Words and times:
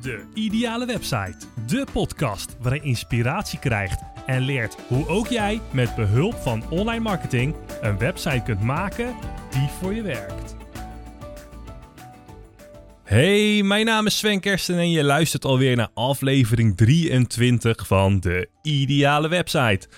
De 0.00 0.24
Ideale 0.34 0.86
Website. 0.86 1.36
De 1.66 1.86
podcast 1.92 2.56
waarin 2.60 2.80
je 2.82 2.88
inspiratie 2.88 3.58
krijgt 3.58 4.02
en 4.26 4.42
leert 4.42 4.76
hoe 4.88 5.08
ook 5.08 5.26
jij 5.26 5.60
met 5.72 5.94
behulp 5.94 6.34
van 6.34 6.70
online 6.70 7.02
marketing 7.02 7.54
een 7.80 7.98
website 7.98 8.42
kunt 8.44 8.60
maken 8.60 9.14
die 9.50 9.68
voor 9.80 9.94
je 9.94 10.02
werkt. 10.02 10.56
Hey, 13.04 13.62
mijn 13.62 13.84
naam 13.84 14.06
is 14.06 14.18
Sven 14.18 14.40
Kersten 14.40 14.76
en 14.76 14.90
je 14.90 15.04
luistert 15.04 15.44
alweer 15.44 15.76
naar 15.76 15.90
aflevering 15.94 16.76
23 16.76 17.86
van 17.86 18.20
De 18.20 18.48
Ideale 18.62 19.28
Website. 19.28 19.88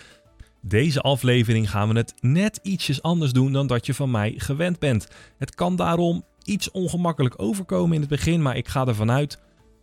Deze 0.61 1.01
aflevering 1.01 1.71
gaan 1.71 1.89
we 1.89 1.99
het 1.99 2.15
net 2.21 2.61
ietsjes 2.63 3.03
anders 3.03 3.33
doen 3.33 3.53
dan 3.53 3.67
dat 3.67 3.87
je 3.87 3.95
van 3.95 4.11
mij 4.11 4.35
gewend 4.37 4.79
bent. 4.79 5.09
Het 5.39 5.55
kan 5.55 5.77
daarom 5.77 6.25
iets 6.45 6.71
ongemakkelijk 6.71 7.35
overkomen 7.37 7.95
in 7.95 8.01
het 8.01 8.11
begin, 8.11 8.43
maar 8.43 8.57
ik 8.57 8.69
ga 8.69 8.87
ervan 8.87 9.11
uit 9.11 9.39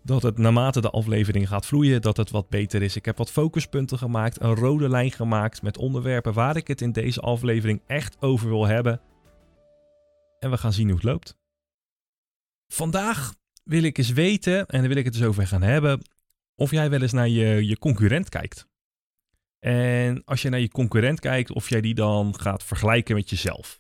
dat 0.10 0.22
het 0.22 0.38
naarmate 0.38 0.82
de 0.82 0.90
aflevering 0.90 1.48
gaat 1.48 1.66
vloeien, 1.66 2.02
dat 2.02 2.18
het 2.18 2.30
wat 2.30 2.50
beter 2.50 2.82
is. 2.82 2.96
Ik 2.96 3.06
heb 3.06 3.18
wat 3.18 3.32
focuspunten 3.32 3.98
gemaakt, 3.98 4.42
een 4.42 4.56
rode 4.56 4.90
lijn 4.90 5.12
gemaakt 5.12 5.62
met 5.62 5.78
onderwerpen 5.78 6.34
waar 6.34 6.56
ik 6.56 6.68
het 6.68 6.82
in 6.82 6.92
deze 6.92 7.22
aflevering 7.22 7.82
echt 7.88 8.22
over 8.22 8.48
wil 8.48 8.66
hebben. 8.66 9.02
En 10.40 10.50
we 10.50 10.58
gaan 10.58 10.74
zien 10.74 10.86
hoe 10.86 10.96
het 10.96 11.04
loopt. 11.04 11.38
Vandaag 12.68 13.34
wil 13.64 13.84
ik 13.84 13.98
eens 13.98 14.12
weten, 14.12 14.66
en 14.66 14.80
daar 14.80 14.88
wil 14.88 14.98
ik 14.98 15.06
het 15.06 15.14
dus 15.14 15.24
over 15.24 15.48
gaan 15.48 15.62
hebben, 15.62 16.02
of 16.56 16.72
jij 16.72 16.90
wel 16.90 17.02
eens 17.02 17.12
naar 17.12 17.28
je, 17.28 17.66
je 17.66 17.78
concurrent 17.78 18.30
kijkt. 18.30 18.68
En 19.60 20.24
als 20.26 20.42
je 20.42 20.50
naar 20.50 20.60
je 20.60 20.70
concurrent 20.70 21.20
kijkt, 21.20 21.52
of 21.52 21.70
jij 21.70 21.82
die 21.82 21.96
dan 21.96 22.40
gaat 22.40 22.64
vergelijken 22.64 23.16
met 23.16 23.30
jezelf. 23.30 23.80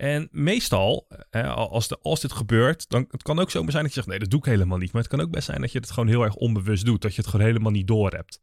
En 0.00 0.28
meestal, 0.30 1.08
als, 1.54 1.88
de, 1.88 1.98
als 2.02 2.20
dit 2.20 2.32
gebeurt, 2.32 2.88
dan 2.88 3.06
het 3.10 3.22
kan 3.22 3.38
ook 3.38 3.50
zomaar 3.50 3.70
zijn 3.70 3.82
dat 3.82 3.94
je 3.94 3.98
zegt, 4.00 4.10
nee, 4.10 4.18
dat 4.18 4.30
doe 4.30 4.38
ik 4.38 4.46
helemaal 4.46 4.78
niet. 4.78 4.92
Maar 4.92 5.02
het 5.02 5.10
kan 5.10 5.20
ook 5.20 5.30
best 5.30 5.46
zijn 5.46 5.60
dat 5.60 5.72
je 5.72 5.78
het 5.78 5.90
gewoon 5.90 6.08
heel 6.08 6.22
erg 6.22 6.34
onbewust 6.34 6.84
doet. 6.84 7.02
Dat 7.02 7.14
je 7.14 7.20
het 7.20 7.30
gewoon 7.30 7.46
helemaal 7.46 7.72
niet 7.72 7.86
door 7.86 8.10
hebt. 8.10 8.42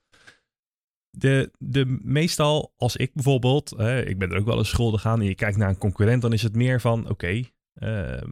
De, 1.09 1.52
de, 1.58 2.00
meestal, 2.02 2.74
als 2.78 2.96
ik 2.96 3.14
bijvoorbeeld, 3.14 3.72
ik 4.06 4.18
ben 4.18 4.31
er 4.31 4.38
ook 4.38 4.46
wel 4.46 4.58
eens 4.58 4.70
schuldig 4.70 5.06
aan 5.06 5.20
en 5.20 5.28
je 5.28 5.36
kijkt 5.36 5.58
naar 5.58 5.70
een 5.70 5.78
concurrent, 5.78 6.22
dan 6.22 6.34
is 6.34 6.44
het 6.44 6.56
meer 6.56 6.81
van, 6.81 7.09
oké, 7.09 7.44
ehm, 7.74 8.31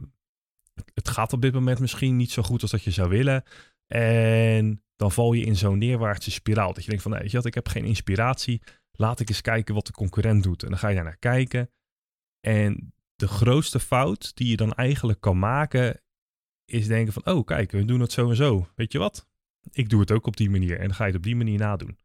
het 0.94 1.08
gaat 1.08 1.32
op 1.32 1.42
dit 1.42 1.52
moment 1.52 1.78
misschien 1.78 2.16
niet 2.16 2.30
zo 2.30 2.42
goed 2.42 2.62
als 2.62 2.70
dat 2.70 2.82
je 2.82 2.90
zou 2.90 3.08
willen. 3.08 3.44
En 3.86 4.82
dan 4.96 5.12
val 5.12 5.32
je 5.32 5.44
in 5.44 5.56
zo'n 5.56 5.78
neerwaartse 5.78 6.30
spiraal. 6.30 6.72
Dat 6.72 6.82
je 6.82 6.88
denkt 6.88 7.02
van, 7.02 7.12
nee, 7.12 7.42
ik 7.42 7.54
heb 7.54 7.68
geen 7.68 7.84
inspiratie. 7.84 8.62
Laat 8.92 9.20
ik 9.20 9.28
eens 9.28 9.40
kijken 9.40 9.74
wat 9.74 9.86
de 9.86 9.92
concurrent 9.92 10.42
doet. 10.42 10.62
En 10.62 10.68
dan 10.68 10.78
ga 10.78 10.88
je 10.88 10.94
daar 10.94 11.04
naar 11.04 11.18
kijken. 11.18 11.70
En 12.40 12.94
de 13.22 13.28
grootste 13.28 13.80
fout 13.80 14.36
die 14.36 14.48
je 14.48 14.56
dan 14.56 14.72
eigenlijk 14.72 15.20
kan 15.20 15.38
maken, 15.38 16.02
is 16.64 16.86
denken 16.86 17.12
van, 17.12 17.26
oh 17.26 17.44
kijk, 17.44 17.70
we 17.70 17.84
doen 17.84 18.00
het 18.00 18.12
zo 18.12 18.28
en 18.28 18.36
zo. 18.36 18.68
Weet 18.74 18.92
je 18.92 18.98
wat? 18.98 19.28
Ik 19.70 19.88
doe 19.88 20.00
het 20.00 20.10
ook 20.10 20.26
op 20.26 20.36
die 20.36 20.50
manier 20.50 20.78
en 20.78 20.94
ga 20.94 21.04
je 21.04 21.10
het 21.10 21.18
op 21.18 21.22
die 21.22 21.36
manier 21.36 21.58
nadoen. 21.58 21.98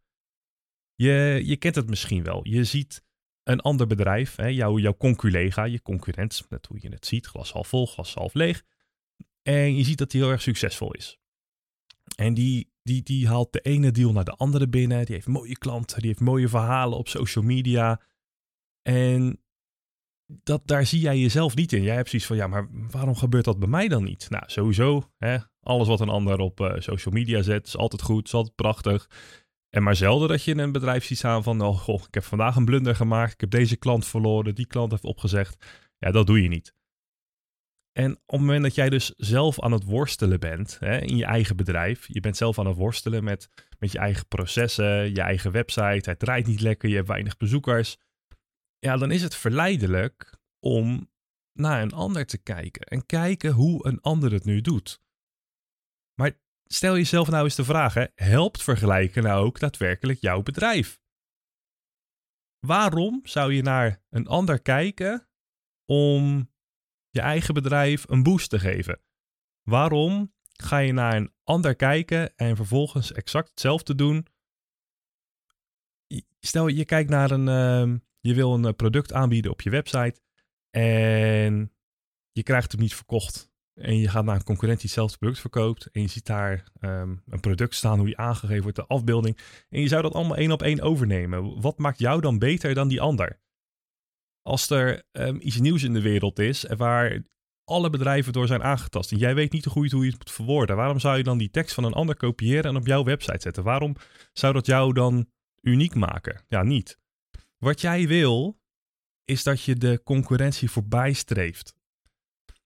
Je, 0.96 1.42
je 1.44 1.58
kent 1.58 1.76
het 1.76 1.90
misschien 1.90 2.24
wel. 2.24 2.48
Je 2.48 2.64
ziet 2.64 3.04
een 3.44 3.60
ander 3.60 3.88
bedrijf, 3.88 4.36
hè, 4.36 4.48
jouw, 4.48 4.78
jouw 4.78 4.98
conculega, 4.98 5.64
je 5.64 5.82
concurrent, 5.82 6.46
net 6.50 6.66
hoe 6.66 6.78
je 6.82 6.90
het 6.90 7.06
ziet, 7.06 7.28
glas 7.28 7.52
half 7.52 7.68
vol, 7.68 7.88
glas 7.88 8.14
half 8.14 8.34
leeg. 8.34 8.64
En 9.42 9.76
je 9.76 9.84
ziet 9.84 9.98
dat 9.98 10.12
hij 10.12 10.22
heel 10.22 10.32
erg 10.32 10.42
succesvol 10.42 10.94
is. 10.94 11.20
En 12.16 12.34
die, 12.34 12.72
die, 12.84 13.04
die 13.04 13.28
haalt 13.28 13.54
de 13.54 13.60
ene 13.60 13.92
deal 13.92 14.12
naar 14.12 14.26
de 14.26 14.36
andere 14.36 14.68
binnen. 14.68 15.06
Die 15.06 15.16
heeft 15.16 15.28
mooie 15.28 15.58
klanten, 15.58 15.98
die 15.98 16.08
heeft 16.08 16.20
mooie 16.20 16.48
verhalen 16.48 16.98
op 16.98 17.08
social 17.08 17.44
media. 17.44 18.02
En 18.82 19.42
dat, 20.28 20.62
daar 20.66 20.86
zie 20.86 21.00
jij 21.00 21.18
jezelf 21.18 21.56
niet 21.56 21.74
in. 21.74 21.82
Jij 21.82 21.96
hebt 21.96 22.10
zoiets 22.10 22.28
van, 22.28 22.38
ja, 22.38 22.48
maar 22.48 22.68
waarom 22.72 23.16
gebeurt 23.16 23.46
dat 23.46 23.60
bij 23.60 23.68
mij 23.68 23.88
dan 23.88 24.04
niet? 24.04 24.30
Nou, 24.30 24.44
sowieso, 24.48 25.12
hè, 25.18 25.38
alles 25.62 25.88
wat 25.88 26.00
een 26.00 26.10
ander 26.10 26.40
op 26.40 26.60
uh, 26.60 26.74
social 26.78 27.14
media 27.14 27.42
zet, 27.42 27.68
is 27.68 27.78
altijd 27.78 28.02
goed, 28.02 28.26
is 28.26 28.34
altijd 28.34 28.56
prachtig. 28.56 29.10
En 29.70 29.84
maar 29.84 29.96
zelden 29.96 30.28
dat 30.28 30.44
je 30.44 30.52
in 30.52 30.60
een 30.60 30.72
bedrijf 30.72 31.06
ziet 31.06 31.18
staan 31.18 31.44
van, 31.44 31.62
oh 31.62 31.78
goh, 31.80 32.04
ik 32.08 32.14
heb 32.14 32.24
vandaag 32.24 32.56
een 32.56 32.66
blunder 32.66 32.96
gemaakt, 32.96 33.34
ik 33.34 33.42
heb 33.42 33.50
deze 33.50 33.78
klant 33.78 34.06
verloren, 34.06 34.56
die 34.56 34.68
klant 34.68 34.92
heeft 34.92 35.04
opgezegd. 35.04 35.66
Ja, 35.98 36.12
dat 36.12 36.28
doe 36.28 36.42
je 36.42 36.48
niet. 36.48 36.76
En 37.92 38.12
op 38.12 38.20
het 38.26 38.40
moment 38.40 38.64
dat 38.64 38.76
jij 38.76 38.90
dus 38.90 39.14
zelf 39.18 39.62
aan 39.62 39.72
het 39.72 39.84
worstelen 39.84 40.40
bent 40.40 40.78
hè, 40.80 41.00
in 41.00 41.18
je 41.18 41.26
eigen 41.26 41.56
bedrijf, 41.56 42.06
je 42.08 42.20
bent 42.20 42.38
zelf 42.38 42.60
aan 42.60 42.68
het 42.68 42.76
worstelen 42.76 43.24
met, 43.24 43.50
met 43.80 43.92
je 43.92 43.98
eigen 43.98 44.28
processen, 44.28 45.14
je 45.14 45.22
eigen 45.22 45.52
website, 45.52 46.10
het 46.10 46.20
draait 46.20 46.48
niet 46.48 46.62
lekker, 46.62 46.90
je 46.90 46.96
hebt 46.96 47.08
weinig 47.08 47.38
bezoekers, 47.38 47.98
ja, 48.80 48.98
dan 48.98 49.12
is 49.12 49.22
het 49.22 49.36
verleidelijk 49.36 50.40
om 50.60 51.10
naar 51.54 51.82
een 51.82 51.94
ander 51.94 52.26
te 52.26 52.38
kijken 52.38 52.82
en 52.82 53.06
kijken 53.06 53.52
hoe 53.52 53.88
een 53.88 54.02
ander 54.02 54.32
het 54.32 54.46
nu 54.46 54.62
doet. 54.62 55.02
Maar 56.14 56.40
stel 56.64 56.96
jezelf 56.96 57.30
nou 57.30 57.44
eens 57.44 57.56
de 57.56 57.64
vraag, 57.64 57.94
hè, 57.94 58.06
helpt 58.16 58.64
vergelijken 58.64 59.24
nou 59.24 59.46
ook 59.46 59.60
daadwerkelijk 59.60 60.20
jouw 60.20 60.42
bedrijf? 60.42 61.02
Waarom 62.60 63.20
zou 63.24 63.54
je 63.54 63.62
naar 63.62 64.04
een 64.10 64.28
ander 64.28 64.62
kijken 64.62 65.30
om 65.86 66.52
je 67.10 67.22
eigen 67.22 67.54
bedrijf 67.54 68.10
een 68.10 68.24
boost 68.24 68.50
te 68.50 68.60
geven? 68.60 69.02
Waarom 69.62 70.34
ga 70.54 70.78
je 70.78 70.94
naar 70.94 71.16
een 71.16 71.34
ander 71.44 71.76
kijken 71.76 72.36
en 72.36 72.56
vervolgens 72.56 73.12
exact 73.12 73.50
hetzelfde 73.50 73.96
doen? 73.96 74.28
Stel 76.40 76.68
je 76.68 76.86
kijkt 76.86 77.10
naar 77.10 77.32
een, 77.32 77.48
ehm, 77.48 77.98
je 78.28 78.34
wil 78.34 78.54
een 78.54 78.66
eh, 78.66 78.74
product 78.74 79.14
aanbieden 79.14 79.52
op 79.52 79.62
je 79.62 79.70
website 79.70 80.22
en 80.70 81.74
je 82.32 82.44
krijgt 82.44 82.72
het 82.72 82.82
niet 82.82 82.96
verkocht. 82.96 83.50
En 83.74 83.98
je 83.98 84.10
gaat 84.10 84.26
naar 84.26 84.36
een 84.36 84.44
concurrent 84.44 84.80
die 84.80 84.90
hetzelfde 84.90 85.18
product 85.18 85.40
verkoopt. 85.40 85.90
En 85.92 86.02
je 86.02 86.08
ziet 86.08 86.26
daar 86.26 86.72
ehm, 86.80 87.16
een 87.26 87.40
product 87.40 87.76
staan, 87.76 87.98
hoe 87.98 88.06
die 88.06 88.18
aangegeven 88.18 88.62
wordt, 88.62 88.78
de 88.78 88.88
afbeelding. 88.88 89.38
En 89.70 89.82
je 89.82 89.88
zou 89.88 90.02
dat 90.02 90.14
allemaal 90.14 90.38
één 90.38 90.52
op 90.52 90.62
één 90.62 90.82
overnemen. 90.82 91.62
Wat 91.62 91.78
maakt 91.78 92.00
jou 92.00 92.22
dan 92.22 92.40
beter 92.40 92.74
dan 92.74 92.88
die 92.88 93.02
ander? 93.02 93.40
Als 94.42 94.70
er 94.70 95.04
um, 95.12 95.38
iets 95.42 95.60
nieuws 95.60 95.84
in 95.84 95.94
de 95.94 96.02
wereld 96.02 96.40
is 96.40 96.64
waar 96.64 97.24
alle 97.64 97.90
bedrijven 97.90 98.34
door 98.34 98.48
zijn 98.48 98.64
aangetast. 98.64 99.12
En 99.12 99.18
jij 99.18 99.36
weet 99.36 99.52
niet 99.52 99.66
goed 99.66 99.92
hoe 99.92 100.04
je 100.04 100.10
het 100.10 100.20
moet 100.20 100.32
verwoorden. 100.32 100.76
Waarom 100.76 101.00
zou 101.00 101.18
je 101.18 101.24
dan 101.24 101.38
die 101.38 101.50
tekst 101.50 101.74
van 101.74 101.84
een 101.84 101.94
ander 101.94 102.16
kopiëren 102.16 102.64
en 102.64 102.76
op 102.76 102.88
jouw 102.88 103.04
website 103.04 103.42
zetten? 103.42 103.64
Waarom 103.64 103.96
zou 104.34 104.54
dat 104.54 104.66
jou 104.66 104.94
dan 104.94 105.30
uniek 105.62 105.96
maken? 105.96 106.42
Ja, 106.48 106.64
niet. 106.64 107.00
Wat 107.58 107.82
jij 107.82 108.08
wil, 108.08 108.60
is 109.26 109.44
dat 109.44 109.62
je 109.62 109.76
de 109.76 110.02
concurrentie 110.04 110.72
voorbij 110.72 111.14
streeft. 111.14 111.76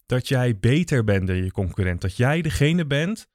Dat 0.06 0.28
jij 0.28 0.59
beter 0.59 1.03
bent 1.03 1.28
dan 1.28 1.35
je 1.35 1.52
concurrent. 1.52 2.02
Dat 2.02 2.18
jij 2.18 2.41
degene 2.41 2.85
bent 2.85 3.30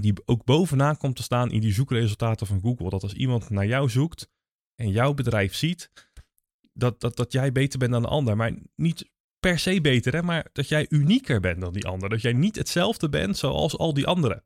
die 0.00 0.12
ook 0.24 0.44
bovenaan 0.44 0.96
komt 0.96 1.16
te 1.16 1.22
staan 1.22 1.50
in 1.50 1.60
die 1.60 1.72
zoekresultaten 1.72 2.46
van 2.46 2.60
Google. 2.60 2.90
Dat 2.90 3.02
als 3.02 3.14
iemand 3.14 3.50
naar 3.50 3.66
jou 3.66 3.88
zoekt 3.88 4.30
en 4.74 4.90
jouw 4.90 5.14
bedrijf 5.14 5.54
ziet, 5.54 5.90
dat, 6.72 7.00
dat, 7.00 7.16
dat 7.16 7.32
jij 7.32 7.52
beter 7.52 7.78
bent 7.78 7.92
dan 7.92 8.02
de 8.02 8.08
ander. 8.08 8.36
Maar 8.36 8.58
niet 8.74 9.10
per 9.40 9.58
se 9.58 9.80
beter, 9.80 10.14
hè, 10.14 10.22
maar 10.22 10.48
dat 10.52 10.68
jij 10.68 10.86
unieker 10.88 11.40
bent 11.40 11.60
dan 11.60 11.72
die 11.72 11.86
ander. 11.86 12.08
Dat 12.08 12.22
jij 12.22 12.32
niet 12.32 12.56
hetzelfde 12.56 13.08
bent 13.08 13.36
zoals 13.36 13.76
al 13.76 13.94
die 13.94 14.06
anderen. 14.06 14.44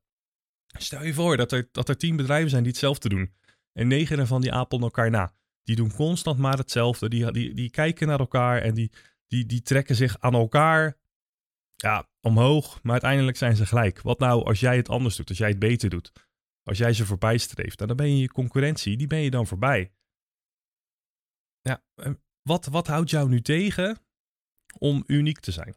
Stel 0.79 1.05
je 1.05 1.15
voor 1.15 1.37
dat 1.37 1.53
er, 1.53 1.69
dat 1.73 1.89
er 1.89 1.97
tien 1.97 2.17
bedrijven 2.17 2.51
zijn 2.51 2.63
die 2.63 2.73
hetzelfde 2.73 3.09
doen. 3.09 3.35
En 3.73 3.89
negen 3.89 4.19
ervan 4.19 4.41
die 4.41 4.53
apelen 4.53 4.85
elkaar 4.85 5.11
na. 5.11 5.35
Die 5.63 5.77
doen 5.77 5.93
constant 5.93 6.39
maar 6.39 6.59
hetzelfde. 6.59 7.09
Die, 7.09 7.33
die, 7.33 7.55
die 7.55 7.71
kijken 7.71 8.07
naar 8.07 8.19
elkaar 8.19 8.63
en 8.63 8.75
die, 8.75 8.93
die, 9.27 9.47
die 9.47 9.63
trekken 9.63 9.97
zich 9.97 10.19
aan 10.19 10.35
elkaar 10.35 10.99
ja, 11.75 12.09
omhoog. 12.21 12.83
Maar 12.83 12.93
uiteindelijk 12.93 13.37
zijn 13.37 13.57
ze 13.57 13.67
gelijk. 13.67 14.03
Wat 14.03 14.19
nou 14.19 14.45
als 14.45 14.61
jij 14.61 14.77
het 14.77 14.89
anders 14.89 15.17
doet, 15.17 15.29
als 15.29 15.39
jij 15.39 15.49
het 15.49 15.59
beter 15.59 15.91
doet? 15.91 16.13
Als 16.63 16.79
jij 16.79 16.93
ze 16.93 17.07
voorbij 17.07 17.39
streeft, 17.39 17.77
nou, 17.77 17.89
dan 17.89 17.97
ben 17.97 18.15
je 18.15 18.21
je 18.21 18.29
concurrentie, 18.29 18.97
die 18.97 19.07
ben 19.07 19.19
je 19.19 19.31
dan 19.31 19.47
voorbij. 19.47 19.93
Ja, 21.61 21.83
wat, 22.43 22.67
wat 22.67 22.87
houdt 22.87 23.11
jou 23.11 23.29
nu 23.29 23.41
tegen 23.41 23.99
om 24.79 25.05
uniek 25.07 25.41
te 25.41 25.53
zijn? 25.53 25.77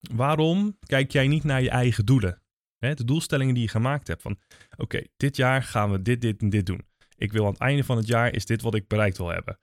Waarom 0.00 0.78
kijk 0.86 1.12
jij 1.12 1.26
niet 1.26 1.44
naar 1.44 1.62
je 1.62 1.70
eigen 1.70 2.06
doelen? 2.06 2.42
de 2.78 3.04
doelstellingen 3.04 3.54
die 3.54 3.62
je 3.62 3.68
gemaakt 3.68 4.06
hebt. 4.06 4.22
Van 4.22 4.38
oké, 4.76 5.02
dit 5.16 5.36
jaar 5.36 5.62
gaan 5.62 5.90
we 5.90 6.02
dit, 6.02 6.20
dit 6.20 6.40
en 6.40 6.50
dit 6.50 6.66
doen 6.66 6.86
ik 7.22 7.32
wil 7.32 7.44
aan 7.44 7.52
het 7.52 7.60
einde 7.60 7.84
van 7.84 7.96
het 7.96 8.06
jaar, 8.06 8.34
is 8.34 8.46
dit 8.46 8.62
wat 8.62 8.74
ik 8.74 8.88
bereikt 8.88 9.16
wil 9.16 9.28
hebben. 9.28 9.58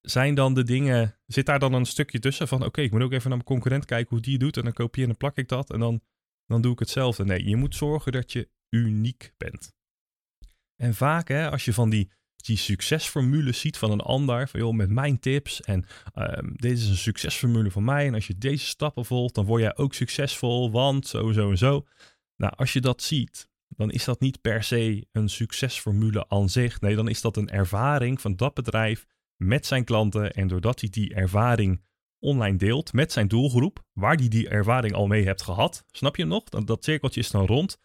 Zijn 0.00 0.34
dan 0.34 0.54
de 0.54 0.62
dingen, 0.62 1.18
zit 1.26 1.46
daar 1.46 1.58
dan 1.58 1.72
een 1.72 1.86
stukje 1.86 2.18
tussen 2.18 2.48
van, 2.48 2.64
oké, 2.64 2.80
ik 2.80 2.90
moet 2.90 3.02
ook 3.02 3.12
even 3.12 3.28
naar 3.28 3.38
mijn 3.38 3.48
concurrent 3.48 3.84
kijken 3.84 4.08
hoe 4.10 4.20
die 4.20 4.32
het 4.32 4.40
doet 4.40 4.56
en 4.56 4.62
dan 4.62 4.72
kopieer 4.72 5.02
en 5.02 5.10
dan 5.10 5.18
plak 5.18 5.36
ik 5.36 5.48
dat 5.48 5.70
en 5.70 5.80
dan, 5.80 6.00
dan 6.46 6.60
doe 6.60 6.72
ik 6.72 6.78
hetzelfde. 6.78 7.24
Nee, 7.24 7.48
je 7.48 7.56
moet 7.56 7.74
zorgen 7.74 8.12
dat 8.12 8.32
je 8.32 8.48
uniek 8.70 9.32
bent. 9.36 9.74
En 10.76 10.94
vaak, 10.94 11.28
hè, 11.28 11.50
als 11.50 11.64
je 11.64 11.72
van 11.72 11.90
die, 11.90 12.10
die 12.36 12.56
succesformules 12.56 13.60
ziet 13.60 13.78
van 13.78 13.90
een 13.90 14.00
ander, 14.00 14.48
van 14.48 14.60
joh, 14.60 14.74
met 14.74 14.90
mijn 14.90 15.18
tips 15.18 15.60
en 15.60 15.86
um, 16.14 16.52
dit 16.56 16.78
is 16.78 16.88
een 16.88 16.96
succesformule 16.96 17.70
van 17.70 17.84
mij 17.84 18.06
en 18.06 18.14
als 18.14 18.26
je 18.26 18.38
deze 18.38 18.66
stappen 18.66 19.04
volgt, 19.04 19.34
dan 19.34 19.44
word 19.44 19.62
jij 19.62 19.76
ook 19.76 19.94
succesvol, 19.94 20.70
want 20.70 21.06
zo, 21.06 21.32
zo 21.32 21.50
en 21.50 21.58
zo. 21.58 21.86
Nou, 22.36 22.52
als 22.56 22.72
je 22.72 22.80
dat 22.80 23.02
ziet, 23.02 23.48
dan 23.76 23.90
is 23.90 24.04
dat 24.04 24.20
niet 24.20 24.40
per 24.40 24.62
se 24.62 25.06
een 25.12 25.28
succesformule 25.28 26.28
aan 26.28 26.48
zich. 26.48 26.80
Nee, 26.80 26.94
dan 26.94 27.08
is 27.08 27.20
dat 27.20 27.36
een 27.36 27.48
ervaring 27.48 28.20
van 28.20 28.36
dat 28.36 28.54
bedrijf 28.54 29.06
met 29.36 29.66
zijn 29.66 29.84
klanten. 29.84 30.32
En 30.32 30.48
doordat 30.48 30.80
hij 30.80 30.88
die 30.90 31.14
ervaring 31.14 31.84
online 32.18 32.56
deelt 32.56 32.92
met 32.92 33.12
zijn 33.12 33.28
doelgroep, 33.28 33.84
waar 33.92 34.16
die 34.16 34.28
die 34.28 34.48
ervaring 34.48 34.94
al 34.94 35.06
mee 35.06 35.24
hebt 35.24 35.42
gehad, 35.42 35.84
snap 35.90 36.16
je 36.16 36.22
hem 36.22 36.30
nog? 36.30 36.44
Dat, 36.44 36.66
dat 36.66 36.84
cirkeltje 36.84 37.20
is 37.20 37.30
dan 37.30 37.46
rond. 37.46 37.78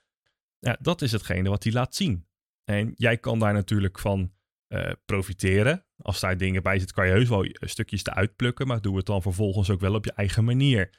Ja, 0.60 0.78
dat 0.82 1.02
is 1.02 1.12
hetgene 1.12 1.50
wat 1.50 1.64
hij 1.64 1.74
laat 1.74 1.96
zien. 1.96 2.28
En 2.64 2.94
jij 2.96 3.18
kan 3.18 3.40
daar 3.40 3.54
natuurlijk 3.54 4.00
van 4.00 4.32
uh, 4.68 4.92
profiteren. 5.06 5.86
Als 5.98 6.20
daar 6.20 6.38
dingen 6.38 6.64
bij 6.64 6.78
zitten, 6.78 6.96
kan 6.96 7.06
je 7.06 7.12
heus 7.12 7.30
wel 7.30 7.46
stukjes 7.52 8.04
te 8.04 8.14
uitplukken, 8.14 8.68
maar 8.68 8.82
doe 8.82 8.98
het 8.98 9.06
dan 9.06 9.22
vervolgens 9.22 9.70
ook 9.70 9.80
wel 9.80 9.96
op 9.96 10.06
je 10.06 10.14
eigen 10.14 10.44
manier. 10.44 10.90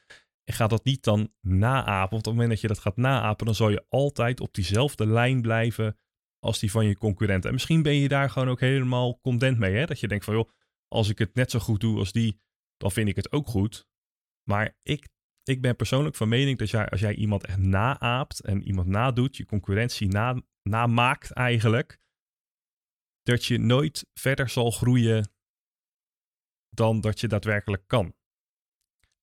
En 0.43 0.53
ga 0.53 0.67
dat 0.67 0.83
niet 0.83 1.03
dan 1.03 1.33
naapen, 1.41 2.09
want 2.09 2.11
op 2.11 2.25
het 2.25 2.33
moment 2.33 2.49
dat 2.49 2.61
je 2.61 2.67
dat 2.67 2.79
gaat 2.79 2.97
naapen, 2.97 3.45
dan 3.45 3.55
zal 3.55 3.69
je 3.69 3.85
altijd 3.89 4.39
op 4.39 4.53
diezelfde 4.53 5.07
lijn 5.07 5.41
blijven 5.41 5.97
als 6.39 6.59
die 6.59 6.71
van 6.71 6.85
je 6.85 6.97
concurrent. 6.97 7.45
En 7.45 7.53
misschien 7.53 7.81
ben 7.81 7.95
je 7.95 8.07
daar 8.07 8.29
gewoon 8.29 8.49
ook 8.49 8.59
helemaal 8.59 9.19
content 9.19 9.57
mee, 9.57 9.75
hè? 9.75 9.85
dat 9.85 9.99
je 9.99 10.07
denkt 10.07 10.25
van 10.25 10.33
joh, 10.33 10.49
als 10.87 11.09
ik 11.09 11.17
het 11.17 11.35
net 11.35 11.51
zo 11.51 11.59
goed 11.59 11.79
doe 11.79 11.97
als 11.97 12.11
die, 12.11 12.41
dan 12.77 12.91
vind 12.91 13.07
ik 13.07 13.15
het 13.15 13.31
ook 13.31 13.47
goed. 13.47 13.87
Maar 14.49 14.77
ik, 14.81 15.07
ik 15.43 15.61
ben 15.61 15.75
persoonlijk 15.75 16.15
van 16.15 16.29
mening 16.29 16.57
dat 16.57 16.69
jij, 16.69 16.89
als 16.89 16.99
jij 16.99 17.15
iemand 17.15 17.45
echt 17.45 17.57
naaapt 17.57 18.41
en 18.41 18.63
iemand 18.63 18.87
nadoet, 18.87 19.37
je 19.37 19.45
concurrentie 19.45 20.07
na, 20.07 20.41
namaakt 20.61 21.31
eigenlijk, 21.31 21.99
dat 23.21 23.45
je 23.45 23.57
nooit 23.57 24.09
verder 24.13 24.49
zal 24.49 24.71
groeien 24.71 25.31
dan 26.69 27.01
dat 27.01 27.19
je 27.19 27.27
daadwerkelijk 27.27 27.87
kan. 27.87 28.15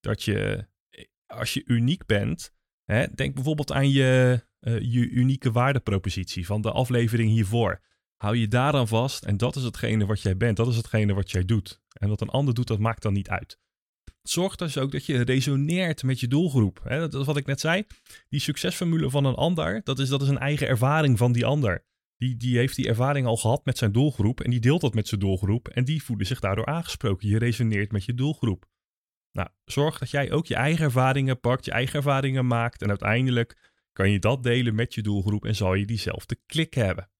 Dat 0.00 0.22
je, 0.22 0.68
als 1.30 1.54
je 1.54 1.62
uniek 1.66 2.06
bent, 2.06 2.52
hè, 2.84 3.06
denk 3.14 3.34
bijvoorbeeld 3.34 3.72
aan 3.72 3.90
je, 3.90 4.42
uh, 4.60 4.80
je 4.80 5.08
unieke 5.08 5.52
waardepropositie 5.52 6.46
van 6.46 6.60
de 6.60 6.70
aflevering 6.70 7.30
hiervoor. 7.30 7.80
Hou 8.16 8.36
je 8.36 8.48
daaraan 8.48 8.88
vast 8.88 9.24
en 9.24 9.36
dat 9.36 9.56
is 9.56 9.62
hetgene 9.62 10.06
wat 10.06 10.20
jij 10.20 10.36
bent, 10.36 10.56
dat 10.56 10.68
is 10.68 10.76
hetgene 10.76 11.14
wat 11.14 11.30
jij 11.30 11.44
doet. 11.44 11.80
En 11.92 12.08
wat 12.08 12.20
een 12.20 12.28
ander 12.28 12.54
doet, 12.54 12.66
dat 12.66 12.78
maakt 12.78 13.02
dan 13.02 13.12
niet 13.12 13.28
uit. 13.28 13.58
Zorg 14.22 14.56
dus 14.56 14.78
ook 14.78 14.92
dat 14.92 15.06
je 15.06 15.22
resoneert 15.22 16.02
met 16.02 16.20
je 16.20 16.28
doelgroep. 16.28 16.80
Hè, 16.84 16.98
dat 16.98 17.14
is 17.14 17.26
wat 17.26 17.36
ik 17.36 17.46
net 17.46 17.60
zei. 17.60 17.84
Die 18.28 18.40
succesformule 18.40 19.10
van 19.10 19.24
een 19.24 19.34
ander, 19.34 19.80
dat 19.84 19.98
is, 19.98 20.08
dat 20.08 20.22
is 20.22 20.28
een 20.28 20.38
eigen 20.38 20.68
ervaring 20.68 21.18
van 21.18 21.32
die 21.32 21.46
ander. 21.46 21.84
Die, 22.16 22.36
die 22.36 22.56
heeft 22.56 22.76
die 22.76 22.88
ervaring 22.88 23.26
al 23.26 23.36
gehad 23.36 23.64
met 23.64 23.78
zijn 23.78 23.92
doelgroep 23.92 24.40
en 24.40 24.50
die 24.50 24.60
deelt 24.60 24.80
dat 24.80 24.94
met 24.94 25.08
zijn 25.08 25.20
doelgroep 25.20 25.68
en 25.68 25.84
die 25.84 26.02
voelen 26.02 26.26
zich 26.26 26.40
daardoor 26.40 26.66
aangesproken. 26.66 27.28
Je 27.28 27.38
resoneert 27.38 27.92
met 27.92 28.04
je 28.04 28.14
doelgroep. 28.14 28.69
Nou, 29.32 29.48
zorg 29.64 29.98
dat 29.98 30.10
jij 30.10 30.32
ook 30.32 30.46
je 30.46 30.54
eigen 30.54 30.84
ervaringen 30.84 31.40
pakt, 31.40 31.64
je 31.64 31.70
eigen 31.70 31.96
ervaringen 31.96 32.46
maakt 32.46 32.82
en 32.82 32.88
uiteindelijk 32.88 33.70
kan 33.92 34.10
je 34.10 34.18
dat 34.18 34.42
delen 34.42 34.74
met 34.74 34.94
je 34.94 35.02
doelgroep 35.02 35.44
en 35.44 35.56
zal 35.56 35.74
je 35.74 35.84
diezelfde 35.84 36.36
klik 36.46 36.74
hebben. 36.74 37.10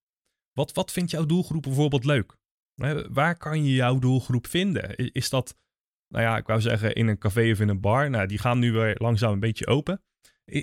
Wat, 0.53 0.73
wat 0.73 0.93
vindt 0.93 1.11
jouw 1.11 1.27
doelgroep 1.27 1.63
bijvoorbeeld 1.63 2.05
leuk? 2.05 2.37
Waar 3.11 3.37
kan 3.37 3.65
je 3.65 3.75
jouw 3.75 3.99
doelgroep 3.99 4.47
vinden? 4.47 4.97
Is 4.97 5.31
dat, 5.31 5.57
nou 6.09 6.25
ja, 6.25 6.37
ik 6.37 6.47
wou 6.47 6.61
zeggen 6.61 6.95
in 6.95 7.07
een 7.07 7.19
café 7.19 7.51
of 7.51 7.61
in 7.61 7.69
een 7.69 7.81
bar? 7.81 8.11
Nou, 8.11 8.27
die 8.27 8.39
gaan 8.39 8.59
nu 8.59 8.73
weer 8.73 8.95
langzaam 8.99 9.33
een 9.33 9.41
beetje 9.41 9.67
open. 9.67 10.03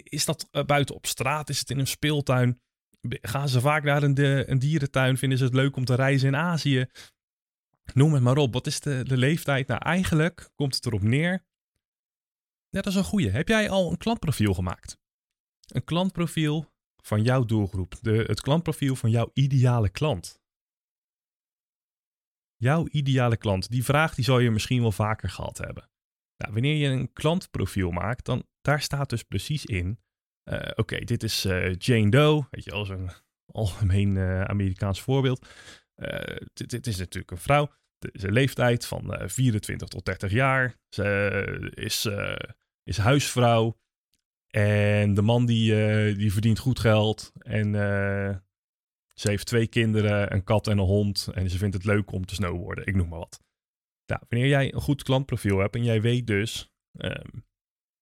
Is 0.03 0.25
dat 0.25 0.47
eh, 0.51 0.63
buiten 0.63 0.95
op 0.95 1.05
straat? 1.05 1.49
Is 1.49 1.59
het 1.59 1.69
in 1.69 1.79
een 1.79 1.87
speeltuin? 1.87 2.61
Gaan 3.09 3.49
ze 3.49 3.61
vaak 3.61 3.83
naar 3.83 4.03
een, 4.03 4.51
een 4.51 4.59
dierentuin? 4.59 5.17
Vinden 5.17 5.37
ze 5.37 5.43
het 5.43 5.53
leuk 5.53 5.75
om 5.75 5.85
te 5.85 5.95
reizen 5.95 6.27
in 6.27 6.35
Azië? 6.35 6.85
Noem 7.93 8.13
het 8.13 8.23
maar 8.23 8.37
op. 8.37 8.53
Wat 8.53 8.67
is 8.67 8.79
de, 8.79 9.03
de 9.03 9.17
leeftijd? 9.17 9.67
Nou, 9.67 9.81
eigenlijk 9.81 10.49
komt 10.55 10.75
het 10.75 10.85
erop 10.85 11.01
neer. 11.01 11.45
Dat 12.69 12.85
is 12.85 12.95
een 12.95 13.03
goede. 13.03 13.29
Heb 13.29 13.47
jij 13.47 13.69
al 13.69 13.91
een 13.91 13.97
klantprofiel 13.97 14.53
gemaakt? 14.53 14.97
Een 15.67 15.83
klantprofiel 15.83 16.71
van 17.03 17.23
jouw 17.23 17.45
doelgroep. 17.45 17.95
De, 18.01 18.23
het 18.27 18.41
klantprofiel 18.41 18.95
van 18.95 19.09
jouw 19.09 19.29
ideale 19.33 19.89
klant. 19.89 20.39
Jouw 22.55 22.87
ideale 22.87 23.37
klant. 23.37 23.69
Die 23.69 23.83
vraag 23.83 24.15
die 24.15 24.23
zal 24.23 24.39
je 24.39 24.51
misschien 24.51 24.81
wel 24.81 24.91
vaker 24.91 25.29
gehad 25.29 25.57
hebben. 25.57 25.89
Nou, 26.37 26.53
wanneer 26.53 26.75
je 26.75 26.87
een 26.87 27.13
klantprofiel 27.13 27.91
maakt, 27.91 28.25
dan 28.25 28.45
daar 28.61 28.81
staat 28.81 29.09
dus 29.09 29.23
precies 29.23 29.65
in 29.65 29.99
uh, 30.51 30.59
Oké, 30.75 30.99
dit 30.99 31.23
is 31.23 31.45
uh, 31.45 31.75
Jane 31.77 32.09
Doe, 32.09 32.47
weet 32.49 32.63
je, 32.63 32.71
als 32.71 32.89
een 32.89 33.09
algemeen 33.51 34.15
uh, 34.15 34.41
Amerikaans 34.41 35.01
voorbeeld. 35.01 35.47
Dit, 36.53 36.69
dit, 36.69 36.87
is 36.87 36.97
natuurlijk 36.97 37.31
een 37.31 37.37
vrouw. 37.37 37.71
Ze 38.13 38.31
leeftijd 38.31 38.85
van 38.85 39.29
24 39.29 39.87
tot 39.87 40.05
30 40.05 40.31
jaar. 40.31 40.75
Ze 40.89 41.71
is, 41.73 42.09
is 42.83 42.97
huisvrouw. 42.97 43.79
En 44.47 45.13
de 45.13 45.21
man 45.21 45.45
die, 45.45 45.73
die 46.15 46.31
verdient 46.31 46.59
goed 46.59 46.79
geld. 46.79 47.31
En 47.39 47.73
ze 49.13 49.29
heeft 49.29 49.45
twee 49.45 49.67
kinderen, 49.67 50.33
een 50.33 50.43
kat 50.43 50.67
en 50.67 50.77
een 50.77 50.85
hond. 50.85 51.29
En 51.33 51.49
ze 51.49 51.57
vindt 51.57 51.75
het 51.75 51.85
leuk 51.85 52.11
om 52.11 52.25
te 52.25 52.35
snowboarden. 52.35 52.85
Ik 52.85 52.95
noem 52.95 53.07
maar 53.07 53.19
wat. 53.19 53.41
Nou, 54.07 54.21
wanneer 54.29 54.47
jij 54.47 54.73
een 54.73 54.81
goed 54.81 55.03
klantprofiel 55.03 55.57
hebt 55.57 55.75
en 55.75 55.83
jij 55.83 56.01
weet 56.01 56.27
dus, 56.27 56.71
um, 56.97 57.45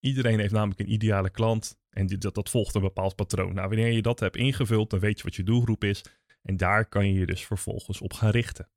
iedereen 0.00 0.38
heeft 0.38 0.52
namelijk 0.52 0.80
een 0.80 0.92
ideale 0.92 1.30
klant 1.30 1.78
en 1.90 2.06
dat, 2.06 2.34
dat 2.34 2.50
volgt 2.50 2.74
een 2.74 2.80
bepaald 2.80 3.14
patroon. 3.14 3.54
Nou, 3.54 3.68
wanneer 3.68 3.90
je 3.90 4.02
dat 4.02 4.20
hebt 4.20 4.36
ingevuld, 4.36 4.90
dan 4.90 5.00
weet 5.00 5.18
je 5.18 5.24
wat 5.24 5.34
je 5.34 5.42
doelgroep 5.42 5.84
is. 5.84 6.04
En 6.46 6.56
daar 6.56 6.88
kan 6.88 7.06
je 7.06 7.18
je 7.18 7.26
dus 7.26 7.46
vervolgens 7.46 8.00
op 8.00 8.12
gaan 8.12 8.30
richten. 8.30 8.70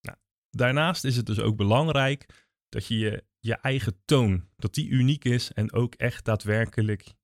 Nou, 0.00 0.18
daarnaast 0.50 1.04
is 1.04 1.16
het 1.16 1.26
dus 1.26 1.40
ook 1.40 1.56
belangrijk 1.56 2.48
dat 2.68 2.86
je, 2.86 2.96
je 2.96 3.24
je 3.38 3.54
eigen 3.54 4.02
toon, 4.04 4.48
dat 4.56 4.74
die 4.74 4.88
uniek 4.88 5.24
is 5.24 5.52
en 5.52 5.72
ook 5.72 5.94
echt 5.94 6.24
daadwerkelijk, 6.24 7.14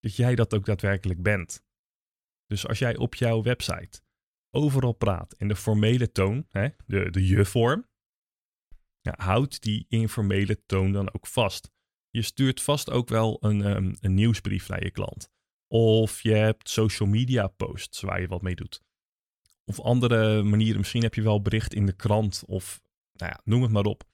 dat 0.00 0.16
jij 0.16 0.34
dat 0.34 0.54
ook 0.54 0.64
daadwerkelijk 0.64 1.22
bent. 1.22 1.64
Dus 2.46 2.66
als 2.66 2.78
jij 2.78 2.96
op 2.96 3.14
jouw 3.14 3.42
website 3.42 4.00
overal 4.50 4.92
praat 4.92 5.34
in 5.34 5.48
de 5.48 5.56
formele 5.56 6.12
toon, 6.12 6.46
hè, 6.48 6.68
de, 6.86 7.10
de 7.10 7.26
je-vorm, 7.26 7.88
ja, 9.00 9.14
houd 9.16 9.62
die 9.62 9.86
informele 9.88 10.64
toon 10.66 10.92
dan 10.92 11.14
ook 11.14 11.26
vast. 11.26 11.72
Je 12.10 12.22
stuurt 12.22 12.62
vast 12.62 12.90
ook 12.90 13.08
wel 13.08 13.36
een, 13.40 13.60
um, 13.60 13.96
een 14.00 14.14
nieuwsbrief 14.14 14.68
naar 14.68 14.84
je 14.84 14.90
klant. 14.90 15.32
Of 15.76 16.20
je 16.20 16.32
hebt 16.32 16.68
social 16.68 17.08
media 17.08 17.46
posts 17.46 18.00
waar 18.00 18.20
je 18.20 18.26
wat 18.26 18.42
mee 18.42 18.54
doet. 18.54 18.80
Of 19.64 19.80
andere 19.80 20.42
manieren. 20.42 20.78
Misschien 20.78 21.02
heb 21.02 21.14
je 21.14 21.22
wel 21.22 21.42
bericht 21.42 21.74
in 21.74 21.86
de 21.86 21.92
krant 21.92 22.42
of 22.46 22.80
nou 23.12 23.32
ja, 23.32 23.40
noem 23.44 23.62
het 23.62 23.70
maar 23.70 23.84
op. 23.84 24.04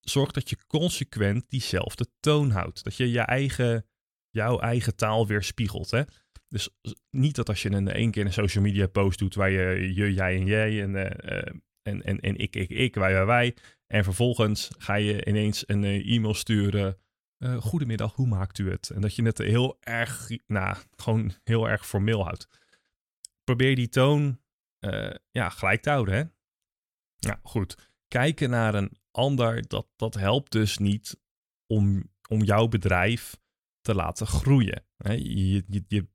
Zorg 0.00 0.30
dat 0.30 0.50
je 0.50 0.66
consequent 0.66 1.44
diezelfde 1.48 2.06
toon 2.20 2.50
houdt. 2.50 2.84
Dat 2.84 2.96
je 2.96 3.10
je 3.10 3.20
eigen, 3.20 3.86
jouw 4.30 4.58
eigen 4.58 4.96
taal 4.96 5.26
weer 5.26 5.42
spiegelt. 5.42 5.90
Hè? 5.90 6.02
Dus 6.48 6.68
niet 7.10 7.34
dat 7.34 7.48
als 7.48 7.62
je 7.62 7.70
een 7.70 7.88
één 7.88 8.10
keer 8.10 8.26
een 8.26 8.32
social 8.32 8.64
media 8.64 8.86
post 8.86 9.18
doet 9.18 9.34
waar 9.34 9.50
je 9.50 9.94
je, 9.94 10.12
jij 10.12 10.36
en 10.36 10.46
jij 10.46 10.82
en, 10.82 10.90
uh, 10.90 11.52
en, 11.82 12.02
en, 12.02 12.20
en 12.20 12.36
ik, 12.36 12.56
ik, 12.56 12.70
ik, 12.70 12.94
wij, 12.94 13.12
wij, 13.12 13.26
wij. 13.26 13.56
En 13.86 14.04
vervolgens 14.04 14.70
ga 14.78 14.94
je 14.94 15.24
ineens 15.24 15.64
een 15.66 15.82
uh, 15.82 16.14
e-mail 16.14 16.34
sturen. 16.34 16.98
Uh, 17.38 17.60
goedemiddag, 17.60 18.14
hoe 18.14 18.26
maakt 18.26 18.58
u 18.58 18.70
het? 18.70 18.90
En 18.90 19.00
dat 19.00 19.14
je 19.14 19.22
het 19.22 19.38
heel 19.38 19.76
erg, 19.80 20.28
nou, 20.46 20.76
gewoon 20.96 21.32
heel 21.44 21.68
erg 21.68 21.86
formeel 21.86 22.24
houdt. 22.24 22.48
Probeer 23.44 23.76
die 23.76 23.88
toon 23.88 24.40
uh, 24.80 25.14
ja, 25.30 25.48
gelijk 25.48 25.82
te 25.82 25.90
houden, 25.90 26.14
hè? 26.14 26.24
Nou, 27.18 27.38
goed. 27.42 27.92
Kijken 28.08 28.50
naar 28.50 28.74
een 28.74 28.96
ander, 29.10 29.68
dat, 29.68 29.86
dat 29.96 30.14
helpt 30.14 30.52
dus 30.52 30.78
niet 30.78 31.20
om, 31.66 32.10
om 32.28 32.42
jouw 32.42 32.68
bedrijf 32.68 33.36
te 33.80 33.94
laten 33.94 34.26
groeien. 34.26 34.86
Je, 34.96 35.64
je, 35.68 35.84
je 35.88 36.08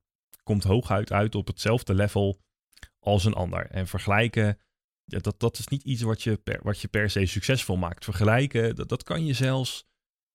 komt 0.43 0.63
hooguit 0.63 1.11
uit 1.11 1.35
op 1.35 1.47
hetzelfde 1.47 1.93
level 1.93 2.41
als 2.99 3.25
een 3.25 3.33
ander. 3.33 3.65
En 3.65 3.87
vergelijken 3.87 4.59
ja, 5.05 5.19
dat, 5.19 5.39
dat 5.39 5.57
is 5.57 5.67
niet 5.67 5.83
iets 5.83 6.01
wat 6.01 6.23
je, 6.23 6.37
per, 6.37 6.59
wat 6.63 6.79
je 6.79 6.87
per 6.87 7.09
se 7.09 7.25
succesvol 7.25 7.77
maakt. 7.77 8.03
Vergelijken, 8.03 8.75
dat, 8.75 8.89
dat 8.89 9.03
kan 9.03 9.25
je 9.25 9.33
zelfs 9.33 9.87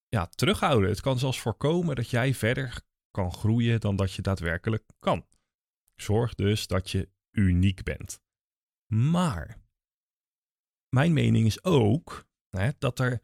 ja, 0.08 0.26
terughouden. 0.26 0.90
Het 0.90 1.00
kan 1.00 1.18
zelfs 1.18 1.40
voorkomen 1.40 1.96
dat 1.96 2.10
jij 2.10 2.34
verder 2.34 2.80
kan 3.10 3.32
groeien 3.32 3.80
dan 3.80 3.96
dat 3.96 4.12
je 4.12 4.22
daadwerkelijk 4.22 4.84
kan. 4.98 5.26
Zorg 5.94 6.34
dus 6.34 6.66
dat 6.66 6.90
je 6.90 7.08
uniek 7.30 7.82
bent. 7.82 8.20
Maar 8.86 9.56
mijn 10.88 11.12
mening 11.12 11.46
is 11.46 11.64
ook 11.64 12.26
hè, 12.48 12.70
dat 12.78 12.98
er 12.98 13.22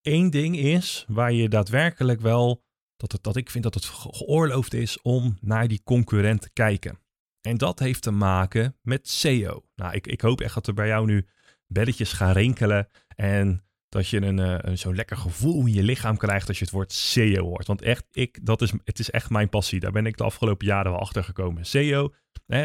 één 0.00 0.30
ding 0.30 0.56
is 0.56 1.04
waar 1.08 1.32
je 1.32 1.48
daadwerkelijk 1.48 2.20
wel, 2.20 2.64
dat, 2.96 3.12
het, 3.12 3.22
dat 3.22 3.36
ik 3.36 3.50
vind 3.50 3.64
dat 3.64 3.74
het 3.74 3.84
geoorloofd 3.84 4.74
is 4.74 5.02
om 5.02 5.36
naar 5.40 5.68
die 5.68 5.82
concurrent 5.84 6.42
te 6.42 6.50
kijken. 6.52 6.98
En 7.40 7.56
dat 7.56 7.78
heeft 7.78 8.02
te 8.02 8.10
maken 8.10 8.76
met 8.82 9.08
SEO. 9.08 9.64
Nou, 9.74 9.94
ik, 9.94 10.06
ik 10.06 10.20
hoop 10.20 10.40
echt 10.40 10.54
dat 10.54 10.66
er 10.66 10.74
bij 10.74 10.86
jou 10.86 11.06
nu 11.06 11.26
belletjes 11.66 12.12
gaan 12.12 12.32
rinkelen. 12.32 12.88
En 13.08 13.67
dat 13.88 14.08
je 14.08 14.22
een, 14.22 14.38
uh, 14.38 14.54
een 14.58 14.78
zo'n 14.78 14.94
lekker 14.94 15.16
gevoel 15.16 15.66
in 15.66 15.72
je 15.72 15.82
lichaam 15.82 16.16
krijgt 16.16 16.48
als 16.48 16.58
je 16.58 16.64
het 16.64 16.72
woord 16.72 16.92
SEO 16.92 17.44
hoort. 17.44 17.66
Want 17.66 17.82
echt, 17.82 18.04
ik, 18.12 18.38
dat 18.42 18.62
is, 18.62 18.72
het 18.84 18.98
is 18.98 19.10
echt 19.10 19.30
mijn 19.30 19.48
passie. 19.48 19.80
Daar 19.80 19.92
ben 19.92 20.06
ik 20.06 20.16
de 20.16 20.24
afgelopen 20.24 20.66
jaren 20.66 20.90
wel 20.90 21.00
achter 21.00 21.24
gekomen. 21.24 21.66
SEO, 21.66 22.14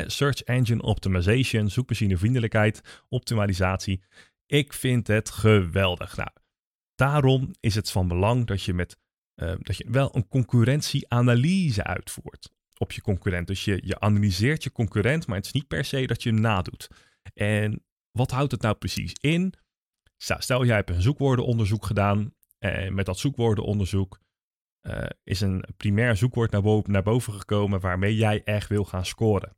Search 0.06 0.42
Engine 0.44 0.82
Optimization, 0.82 1.70
zoekmachinevriendelijkheid, 1.70 3.03
optimalisatie. 3.10 4.03
Ik 4.46 4.74
vind 4.74 5.08
het 5.08 5.30
geweldig. 5.30 6.18
Nou, 6.18 6.30
daarom 6.96 7.53
is 7.60 7.75
het 7.75 7.92
van 7.92 8.08
belang 8.08 8.46
dat 8.46 8.63
je, 8.63 8.74
met, 8.74 8.98
uh, 9.36 9.53
dat 9.60 9.77
je 9.77 9.86
wel 9.89 10.15
een 10.15 10.27
concurrentieanalyse 10.27 11.84
uitvoert 11.84 12.51
op 12.77 12.92
je 12.92 13.01
concurrent. 13.01 13.48
Dus 13.48 13.65
je, 13.65 13.82
je 13.84 14.00
analyseert 14.00 14.63
je 14.63 14.72
concurrent, 14.72 15.27
maar 15.27 15.38
het 15.38 15.46
is 15.46 15.51
niet 15.51 15.68
per 15.68 15.86
se 15.86 16.08
dat 16.08 16.24
je 16.24 16.30
hem 16.30 16.39
nadoet. 16.39 16.88
En 17.34 17.84
wat 18.12 18.32
houdt 18.32 18.51
het 18.51 18.62
nou 18.62 18.75
precies 18.75 19.13
in? 19.20 19.53
Stel, 20.17 20.65
jij 20.65 20.75
hebt 20.75 20.89
een 20.89 21.01
zoekwoordenonderzoek 21.01 21.86
gedaan. 21.86 22.34
En 22.60 22.93
met 22.93 23.05
dat 23.05 23.17
zoekwoordenonderzoek 23.17 24.20
uh, 24.82 25.05
is 25.24 25.41
een 25.41 25.63
primair 25.77 26.15
zoekwoord 26.17 26.51
naar 26.51 26.62
boven, 26.62 26.91
naar 26.91 27.03
boven 27.03 27.34
gekomen 27.34 27.79
waarmee 27.79 28.15
jij 28.15 28.43
echt 28.43 28.70
wil 28.70 28.86
gaan 28.86 29.05
scoren. 29.05 29.58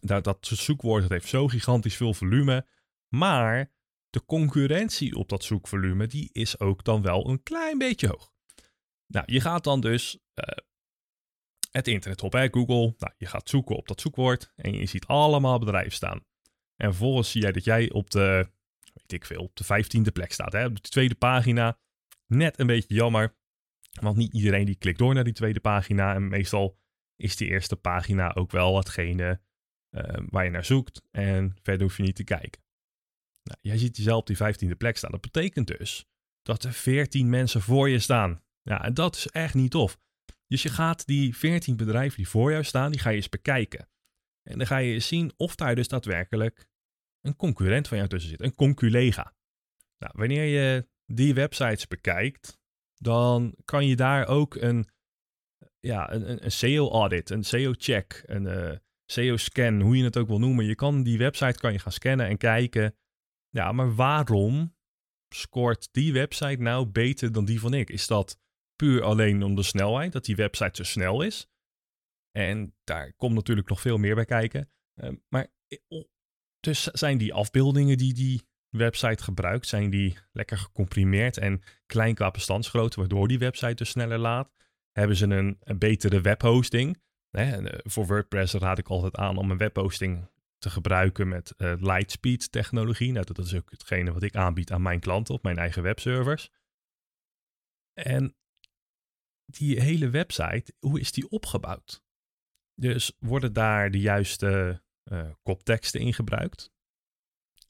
Dat, 0.00 0.24
dat 0.24 0.46
zoekwoord 0.46 1.08
heeft 1.08 1.28
zo 1.28 1.48
gigantisch 1.48 1.96
veel 1.96 2.14
volume, 2.14 2.66
maar 3.08 3.72
de 4.10 4.24
concurrentie 4.24 5.16
op 5.16 5.28
dat 5.28 5.44
zoekvolume 5.44 6.06
die 6.06 6.28
is 6.32 6.60
ook 6.60 6.84
dan 6.84 7.02
wel 7.02 7.28
een 7.28 7.42
klein 7.42 7.78
beetje 7.78 8.08
hoog. 8.08 8.32
Nou, 9.06 9.32
je 9.32 9.40
gaat 9.40 9.64
dan 9.64 9.80
dus 9.80 10.14
uh, 10.14 10.44
het 11.70 11.88
internet 11.88 12.22
op, 12.22 12.32
hè, 12.32 12.48
Google. 12.50 12.94
Nou, 12.98 13.12
je 13.16 13.26
gaat 13.26 13.48
zoeken 13.48 13.76
op 13.76 13.88
dat 13.88 14.00
zoekwoord 14.00 14.52
en 14.56 14.72
je 14.72 14.86
ziet 14.86 15.06
allemaal 15.06 15.58
bedrijven 15.58 15.92
staan. 15.92 16.24
En 16.76 16.88
vervolgens 16.88 17.30
zie 17.30 17.42
jij 17.42 17.52
dat 17.52 17.64
jij 17.64 17.90
op 17.90 18.10
de, 18.10 18.50
weet 19.10 19.20
ik 19.20 19.26
veel, 19.26 19.42
op 19.42 19.56
de 19.56 19.64
vijftiende 19.64 20.12
plek 20.12 20.32
staat. 20.32 20.52
Hè, 20.52 20.64
op 20.64 20.82
de 20.82 20.88
tweede 20.88 21.14
pagina. 21.14 21.78
Net 22.26 22.58
een 22.58 22.66
beetje 22.66 22.94
jammer, 22.94 23.36
want 24.00 24.16
niet 24.16 24.32
iedereen 24.32 24.64
die 24.64 24.76
klikt 24.76 24.98
door 24.98 25.14
naar 25.14 25.24
die 25.24 25.32
tweede 25.32 25.60
pagina. 25.60 26.14
En 26.14 26.28
meestal 26.28 26.78
is 27.16 27.36
die 27.36 27.48
eerste 27.48 27.76
pagina 27.76 28.34
ook 28.34 28.50
wel 28.50 28.76
hetgene 28.76 29.40
uh, 29.90 30.02
waar 30.26 30.44
je 30.44 30.50
naar 30.50 30.64
zoekt. 30.64 31.02
En 31.10 31.56
verder 31.62 31.86
hoef 31.86 31.96
je 31.96 32.02
niet 32.02 32.16
te 32.16 32.24
kijken. 32.24 32.62
Nou, 33.42 33.58
jij 33.60 33.78
ziet 33.78 33.96
jezelf 33.96 34.20
op 34.20 34.26
die 34.26 34.36
vijftiende 34.36 34.76
plek 34.76 34.96
staan. 34.96 35.10
Dat 35.10 35.20
betekent 35.20 35.66
dus 35.66 36.06
dat 36.42 36.64
er 36.64 36.72
veertien 36.72 37.28
mensen 37.28 37.60
voor 37.60 37.88
je 37.88 37.98
staan. 37.98 38.42
Ja, 38.62 38.84
en 38.84 38.94
dat 38.94 39.16
is 39.16 39.26
echt 39.26 39.54
niet 39.54 39.70
tof. 39.70 39.98
Dus 40.46 40.62
je 40.62 40.68
gaat 40.68 41.06
die 41.06 41.36
14 41.36 41.76
bedrijven 41.76 42.16
die 42.16 42.28
voor 42.28 42.50
jou 42.50 42.64
staan, 42.64 42.90
die 42.90 43.00
ga 43.00 43.10
je 43.10 43.16
eens 43.16 43.28
bekijken. 43.28 43.88
En 44.42 44.58
dan 44.58 44.66
ga 44.66 44.76
je 44.76 44.92
eens 44.92 45.06
zien 45.06 45.32
of 45.36 45.54
daar 45.54 45.74
dus 45.74 45.88
daadwerkelijk 45.88 46.68
een 47.26 47.36
concurrent 47.36 47.88
van 47.88 47.96
jou 47.96 48.08
tussen 48.08 48.30
zit, 48.30 48.40
een 48.40 48.54
conculega. 48.54 49.34
Nou, 49.98 50.12
wanneer 50.16 50.44
je 50.44 50.88
die 51.04 51.34
websites 51.34 51.86
bekijkt, 51.86 52.58
dan 52.94 53.54
kan 53.64 53.86
je 53.86 53.96
daar 53.96 54.26
ook 54.26 54.54
een, 54.54 54.88
ja, 55.80 56.12
een, 56.12 56.44
een 56.44 56.52
SEO-audit, 56.52 57.30
een 57.30 57.44
SEO-check, 57.44 58.22
een 58.26 58.44
uh, 58.44 58.70
eh, 58.70 58.78
SEO-scan, 59.10 59.80
hoe 59.80 59.96
je 59.96 60.04
het 60.04 60.16
ook 60.16 60.28
wil 60.28 60.38
noemen. 60.38 60.64
Je 60.64 60.74
kan 60.74 61.02
die 61.02 61.18
website 61.18 61.58
kan 61.58 61.72
je 61.72 61.78
gaan 61.78 61.92
scannen 61.92 62.26
en 62.26 62.36
kijken, 62.36 62.96
ja, 63.48 63.72
maar 63.72 63.94
waarom 63.94 64.74
scoort 65.34 65.88
die 65.92 66.12
website 66.12 66.62
nou 66.62 66.86
beter 66.86 67.32
dan 67.32 67.44
die 67.44 67.60
van 67.60 67.74
ik? 67.74 67.90
Is 67.90 68.06
dat 68.06 68.38
puur 68.76 69.02
alleen 69.02 69.42
om 69.42 69.54
de 69.54 69.62
snelheid, 69.62 70.12
dat 70.12 70.24
die 70.24 70.36
website 70.36 70.76
zo 70.76 70.82
snel 70.82 71.22
is. 71.22 71.48
En 72.30 72.74
daar 72.84 73.12
komt 73.12 73.34
natuurlijk 73.34 73.68
nog 73.68 73.80
veel 73.80 73.96
meer 73.96 74.14
bij 74.14 74.24
kijken. 74.24 74.70
Uh, 74.94 75.10
maar 75.28 75.48
dus 76.66 76.82
zijn 76.82 77.18
die 77.18 77.34
afbeeldingen 77.34 77.98
die 77.98 78.14
die 78.14 78.42
website 78.68 79.22
gebruikt, 79.22 79.66
zijn 79.66 79.90
die 79.90 80.18
lekker 80.32 80.58
gecomprimeerd 80.58 81.38
en 81.38 81.62
klein 81.86 82.14
qua 82.14 82.30
bestandsgrootte, 82.30 83.00
waardoor 83.00 83.28
die 83.28 83.38
website 83.38 83.74
dus 83.74 83.88
sneller 83.88 84.18
laat. 84.18 84.52
Hebben 84.92 85.16
ze 85.16 85.26
een, 85.26 85.58
betere 85.78 86.20
webhosting? 86.20 87.02
Eh, 87.30 87.64
voor 87.82 88.06
WordPress 88.06 88.54
raad 88.54 88.78
ik 88.78 88.88
altijd 88.88 89.16
aan 89.16 89.36
om 89.36 89.50
een 89.50 89.56
webhosting 89.56 90.30
te 90.58 90.70
gebruiken 90.70 91.28
met 91.28 91.54
uh, 91.56 91.74
Lightspeed 91.78 92.52
technologie. 92.52 93.12
Nou, 93.12 93.24
dat 93.24 93.38
is 93.38 93.54
ook 93.54 93.70
hetgene 93.70 94.12
wat 94.12 94.22
ik 94.22 94.36
aanbied 94.36 94.72
aan 94.72 94.82
mijn 94.82 95.00
klanten 95.00 95.34
op 95.34 95.42
mijn 95.42 95.58
eigen 95.58 95.82
webservers. 95.82 96.50
En 97.92 98.36
die 99.44 99.80
hele 99.80 100.10
website, 100.10 100.74
hoe 100.78 101.00
is 101.00 101.12
die 101.12 101.28
opgebouwd? 101.28 102.04
Dus 102.74 103.16
worden 103.18 103.52
daar 103.52 103.90
de 103.90 104.00
juiste 104.00 104.82
uh, 105.12 105.30
kopteksten 105.42 106.00
in 106.00 106.14
gebruikt? 106.14 106.70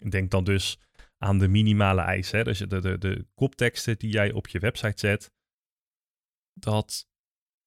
Denk 0.09 0.31
dan 0.31 0.45
dus 0.45 0.79
aan 1.19 1.39
de 1.39 1.49
minimale 1.49 2.01
eisen. 2.01 2.45
Dus 2.45 2.59
de, 2.59 2.81
de, 2.81 2.99
de 2.99 3.27
kopteksten 3.35 3.99
die 3.99 4.11
jij 4.11 4.33
op 4.33 4.49
je 4.49 4.59
website 4.59 4.99
zet, 4.99 5.33
dat 6.53 7.09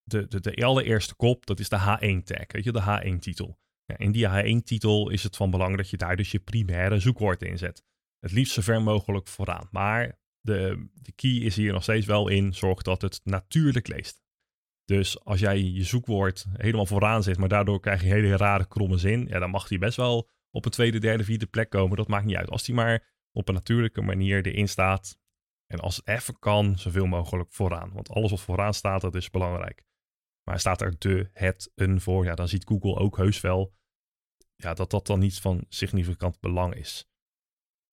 de, 0.03 0.27
de, 0.27 0.39
de 0.39 0.65
allereerste 0.65 1.15
kop, 1.15 1.45
dat 1.45 1.59
is 1.59 1.69
de 1.69 1.77
H1-tag, 1.77 2.51
weet 2.51 2.63
je, 2.63 2.71
de 2.71 2.81
H1-titel. 2.81 3.57
Ja, 3.85 3.97
in 3.97 4.11
die 4.11 4.27
H1-titel 4.27 5.09
is 5.09 5.23
het 5.23 5.35
van 5.35 5.51
belang 5.51 5.77
dat 5.77 5.89
je 5.89 5.97
daar 5.97 6.15
dus 6.15 6.31
je 6.31 6.39
primaire 6.39 6.99
zoekwoord 6.99 7.41
in 7.41 7.57
zet. 7.57 7.83
Het 8.19 8.31
liefst 8.31 8.53
zo 8.53 8.61
ver 8.61 8.81
mogelijk 8.81 9.27
vooraan. 9.27 9.67
Maar 9.71 10.19
de, 10.41 10.89
de 10.93 11.11
key 11.11 11.31
is 11.31 11.55
hier 11.55 11.73
nog 11.73 11.83
steeds 11.83 12.05
wel 12.05 12.27
in, 12.27 12.53
zorg 12.53 12.81
dat 12.81 13.01
het 13.01 13.21
natuurlijk 13.23 13.88
leest. 13.88 14.21
Dus 14.89 15.24
als 15.24 15.39
jij 15.39 15.62
je 15.62 15.84
zoekwoord 15.84 16.46
helemaal 16.53 16.86
vooraan 16.86 17.24
zet, 17.24 17.38
maar 17.38 17.50
daardoor 17.50 17.79
krijg 17.79 18.01
je 18.01 18.08
hele 18.08 18.38
rare 18.38 18.67
kromme 18.67 18.98
zin, 18.98 19.27
ja, 19.27 19.39
dan 19.39 19.50
mag 19.50 19.67
die 19.67 19.77
best 19.77 19.98
wel 19.98 20.29
op 20.51 20.65
een 20.65 20.72
tweede, 20.72 21.00
derde, 21.00 21.24
vierde 21.24 21.46
plek 21.46 21.69
komen. 21.69 21.98
Dat 21.98 22.08
maakt 22.08 22.25
niet 22.25 22.36
uit. 22.36 22.50
Als 22.50 22.63
die 22.63 22.75
maar 22.75 23.08
op 23.31 23.48
een 23.48 23.53
natuurlijke 23.53 24.01
manier 24.01 24.46
erin 24.46 24.69
staat. 24.69 25.19
En 25.67 25.79
als 25.79 25.96
het 25.96 26.08
even 26.08 26.39
kan, 26.39 26.77
zoveel 26.77 27.05
mogelijk 27.05 27.51
vooraan. 27.51 27.91
Want 27.93 28.10
alles 28.10 28.31
wat 28.31 28.41
vooraan 28.41 28.74
staat, 28.74 29.01
dat 29.01 29.15
is 29.15 29.29
belangrijk. 29.29 29.84
Maar 30.43 30.60
staat 30.60 30.81
er 30.81 30.96
de, 30.98 31.29
het, 31.34 31.72
een 31.75 32.01
voor, 32.01 32.25
ja, 32.25 32.36
dan 32.36 32.48
ziet 32.48 32.67
Google 32.67 32.96
ook 32.96 33.17
heus 33.17 33.41
wel 33.41 33.74
ja, 34.55 34.74
dat 34.74 34.91
dat 34.91 35.08
dan 35.08 35.19
niet 35.19 35.39
van 35.39 35.65
significant 35.67 36.39
belang 36.39 36.75
is. 36.75 37.10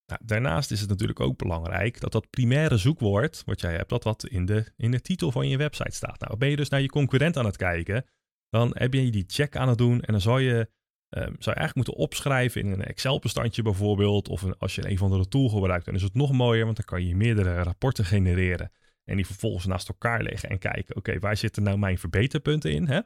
Nou, 0.06 0.20
daarnaast 0.24 0.70
is 0.70 0.80
het 0.80 0.88
natuurlijk 0.88 1.20
ook 1.20 1.36
belangrijk 1.38 2.00
dat 2.00 2.12
dat 2.12 2.30
primaire 2.30 2.76
zoekwoord 2.76 3.42
wat 3.44 3.60
jij 3.60 3.74
hebt, 3.74 3.88
dat 3.88 4.02
dat 4.02 4.26
in 4.26 4.46
de, 4.46 4.72
in 4.76 4.90
de 4.90 5.00
titel 5.00 5.32
van 5.32 5.48
je 5.48 5.56
website 5.56 5.94
staat. 5.94 6.20
Nou, 6.20 6.36
ben 6.36 6.48
je 6.48 6.56
dus 6.56 6.68
naar 6.68 6.80
je 6.80 6.88
concurrent 6.88 7.36
aan 7.36 7.44
het 7.44 7.56
kijken, 7.56 8.04
dan 8.48 8.70
heb 8.74 8.92
je 8.92 9.10
die 9.10 9.24
check 9.26 9.56
aan 9.56 9.68
het 9.68 9.78
doen 9.78 10.00
en 10.00 10.12
dan 10.12 10.20
zou 10.20 10.40
je, 10.40 10.70
um, 11.10 11.22
zou 11.22 11.34
je 11.38 11.54
eigenlijk 11.54 11.74
moeten 11.74 11.94
opschrijven 11.94 12.60
in 12.60 12.70
een 12.70 12.84
Excel-bestandje 12.84 13.62
bijvoorbeeld, 13.62 14.28
of 14.28 14.42
een, 14.42 14.58
als 14.58 14.74
je 14.74 14.88
een 14.88 14.94
of 14.94 15.02
andere 15.02 15.28
tool 15.28 15.48
gebruikt, 15.48 15.84
dan 15.84 15.94
is 15.94 16.02
het 16.02 16.14
nog 16.14 16.32
mooier, 16.32 16.64
want 16.64 16.76
dan 16.76 16.86
kan 16.86 17.06
je 17.06 17.16
meerdere 17.16 17.62
rapporten 17.62 18.04
genereren 18.04 18.72
en 19.04 19.16
die 19.16 19.26
vervolgens 19.26 19.66
naast 19.66 19.88
elkaar 19.88 20.22
leggen 20.22 20.48
en 20.48 20.58
kijken, 20.58 20.96
oké, 20.96 21.18
waar 21.18 21.36
zitten 21.36 21.62
nou 21.62 21.78
mijn 21.78 21.98
verbeterpunten 21.98 22.72
in? 22.72 22.86
Hè? 22.86 23.00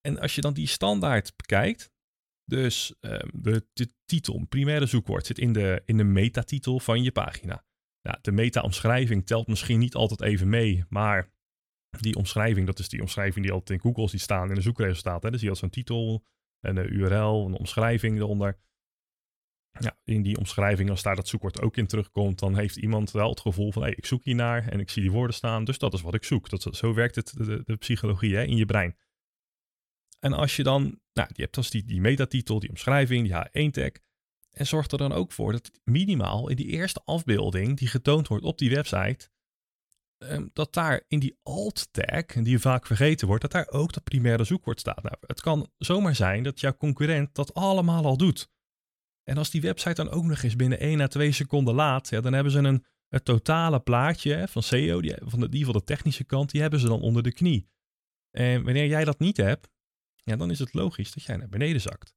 En 0.00 0.18
als 0.20 0.34
je 0.34 0.40
dan 0.40 0.52
die 0.52 0.66
standaard 0.66 1.36
bekijkt, 1.36 1.90
dus 2.48 2.94
um, 3.00 3.30
de, 3.32 3.92
titel, 4.04 4.44
primaire 4.48 4.86
zoekwoord, 4.86 5.26
zit 5.26 5.38
in 5.38 5.52
de, 5.52 5.82
in 5.84 5.96
de 5.96 6.04
metatitel 6.04 6.80
van 6.80 7.02
je 7.02 7.12
pagina. 7.12 7.64
Nou, 8.02 8.18
de 8.20 8.32
meta-omschrijving 8.32 9.26
telt 9.26 9.46
misschien 9.46 9.78
niet 9.78 9.94
altijd 9.94 10.22
even 10.22 10.48
mee, 10.48 10.84
maar 10.88 11.32
die 12.00 12.16
omschrijving, 12.16 12.66
dat 12.66 12.78
is 12.78 12.88
die 12.88 13.00
omschrijving 13.00 13.44
die 13.44 13.54
altijd 13.54 13.78
in 13.78 13.84
Google 13.84 14.08
ziet 14.08 14.20
staan 14.20 14.48
in 14.48 14.54
de 14.54 14.60
zoekresultaten. 14.60 15.32
Dus 15.32 15.40
je 15.40 15.48
had 15.48 15.58
zo'n 15.58 15.70
titel, 15.70 16.24
een 16.60 16.92
URL, 16.92 17.46
een 17.46 17.58
omschrijving 17.58 18.18
eronder. 18.18 18.58
In 20.04 20.22
die 20.22 20.38
omschrijving, 20.38 20.90
als 20.90 21.02
daar 21.02 21.16
dat 21.16 21.28
zoekwoord 21.28 21.60
ook 21.60 21.76
in 21.76 21.86
terugkomt, 21.86 22.38
dan 22.38 22.56
heeft 22.56 22.76
iemand 22.76 23.10
wel 23.10 23.28
het 23.28 23.40
gevoel 23.40 23.72
van, 23.72 23.82
hey, 23.82 23.94
ik 23.94 24.06
zoek 24.06 24.24
hiernaar 24.24 24.68
en 24.68 24.80
ik 24.80 24.90
zie 24.90 25.02
die 25.02 25.10
woorden 25.10 25.34
staan, 25.34 25.64
dus 25.64 25.78
dat 25.78 25.94
is 25.94 26.00
wat 26.00 26.14
ik 26.14 26.24
zoek. 26.24 26.48
Dat, 26.48 26.68
zo 26.70 26.94
werkt 26.94 27.14
het, 27.14 27.32
de, 27.36 27.62
de 27.64 27.76
psychologie 27.76 28.36
hè, 28.36 28.44
in 28.44 28.56
je 28.56 28.66
brein. 28.66 28.96
En 30.18 30.32
als 30.32 30.56
je 30.56 30.62
dan, 30.62 30.82
nou, 31.12 31.28
je 31.32 31.42
hebt 31.42 31.54
dus 31.54 31.70
die, 31.70 31.84
die 31.84 32.00
metatitel, 32.00 32.60
die 32.60 32.68
omschrijving, 32.68 33.22
die 33.22 33.66
H1-tag. 33.68 33.90
En 34.50 34.66
zorg 34.66 34.90
er 34.90 34.98
dan 34.98 35.12
ook 35.12 35.32
voor 35.32 35.52
dat 35.52 35.70
minimaal 35.84 36.48
in 36.48 36.56
die 36.56 36.66
eerste 36.66 37.00
afbeelding 37.04 37.76
die 37.76 37.88
getoond 37.88 38.28
wordt 38.28 38.44
op 38.44 38.58
die 38.58 38.70
website, 38.70 39.30
ehm, 40.18 40.46
dat 40.52 40.74
daar 40.74 41.04
in 41.08 41.18
die 41.18 41.38
alt-tag, 41.42 42.24
die 42.24 42.58
vaak 42.58 42.86
vergeten 42.86 43.26
wordt, 43.26 43.42
dat 43.42 43.52
daar 43.52 43.68
ook 43.68 43.92
dat 43.92 44.04
primaire 44.04 44.44
zoekwoord 44.44 44.80
staat. 44.80 45.02
Nou, 45.02 45.16
het 45.20 45.40
kan 45.40 45.70
zomaar 45.78 46.14
zijn 46.14 46.42
dat 46.42 46.60
jouw 46.60 46.76
concurrent 46.76 47.34
dat 47.34 47.54
allemaal 47.54 48.04
al 48.04 48.16
doet. 48.16 48.50
En 49.28 49.36
als 49.36 49.50
die 49.50 49.60
website 49.60 50.04
dan 50.04 50.10
ook 50.10 50.24
nog 50.24 50.42
eens 50.42 50.56
binnen 50.56 50.80
1 50.80 51.00
à 51.00 51.06
2 51.06 51.32
seconden 51.32 51.74
laat, 51.74 52.08
ja, 52.08 52.20
dan 52.20 52.32
hebben 52.32 52.52
ze 52.52 52.58
een, 52.58 52.84
het 53.08 53.24
totale 53.24 53.80
plaatje 53.80 54.48
van 54.48 54.62
SEO, 54.62 55.00
die, 55.00 55.14
van 55.20 55.40
de, 55.40 55.48
die 55.48 55.64
van 55.64 55.74
de 55.74 55.84
technische 55.84 56.24
kant, 56.24 56.50
die 56.50 56.60
hebben 56.60 56.80
ze 56.80 56.86
dan 56.86 57.00
onder 57.00 57.22
de 57.22 57.32
knie. 57.32 57.68
En 58.30 58.64
wanneer 58.64 58.86
jij 58.86 59.04
dat 59.04 59.18
niet 59.18 59.36
hebt, 59.36 59.68
dan 60.36 60.50
is 60.50 60.58
het 60.58 60.74
logisch 60.74 61.12
dat 61.12 61.22
jij 61.22 61.36
naar 61.36 61.48
beneden 61.48 61.80
zakt. 61.80 62.16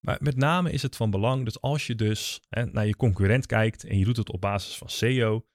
Maar 0.00 0.18
met 0.20 0.36
name 0.36 0.72
is 0.72 0.82
het 0.82 0.96
van 0.96 1.10
belang 1.10 1.44
dat 1.44 1.60
als 1.60 1.86
je 1.86 1.94
dus 1.94 2.40
hè, 2.48 2.64
naar 2.64 2.86
je 2.86 2.96
concurrent 2.96 3.46
kijkt 3.46 3.84
en 3.84 3.98
je 3.98 4.04
doet 4.04 4.16
het 4.16 4.30
op 4.30 4.40
basis 4.40 4.76
van 4.76 4.88
SEO, 4.88 5.46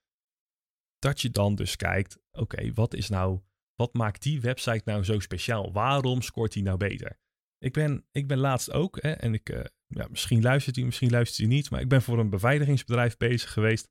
dat 1.00 1.22
je 1.22 1.30
dan 1.30 1.56
dus 1.56 1.76
kijkt, 1.76 2.20
oké, 2.32 2.74
wat 2.74 2.94
is 2.94 3.10
nou, 3.10 3.40
wat 3.76 3.94
maakt 3.94 4.22
die 4.22 4.42
website 4.42 4.82
nou 4.86 5.04
zo 5.04 5.20
speciaal? 5.20 5.72
Waarom 5.72 6.22
scoort 6.22 6.54
die 6.54 6.64
nou 6.64 6.78
beter? 6.78 7.20
Ik 7.58 7.74
ben, 7.74 8.06
ik 8.12 8.28
ben 8.28 8.38
laatst 8.38 8.72
ook, 8.72 9.02
hè, 9.02 9.12
en 9.12 9.34
ik, 9.34 9.50
uh, 9.50 9.64
ja, 9.88 10.08
misschien 10.10 10.42
luistert 10.42 10.76
hij, 10.76 10.86
misschien 10.86 11.12
luistert 11.12 11.38
hij 11.38 11.48
niet, 11.48 11.70
maar 11.70 11.82
ik 11.82 11.90
ben 11.90 12.02
voor 12.02 12.20
een 12.20 12.30
beveiligingsbedrijf 12.30 13.18
bezig 13.18 13.52
geweest. 13.54 13.90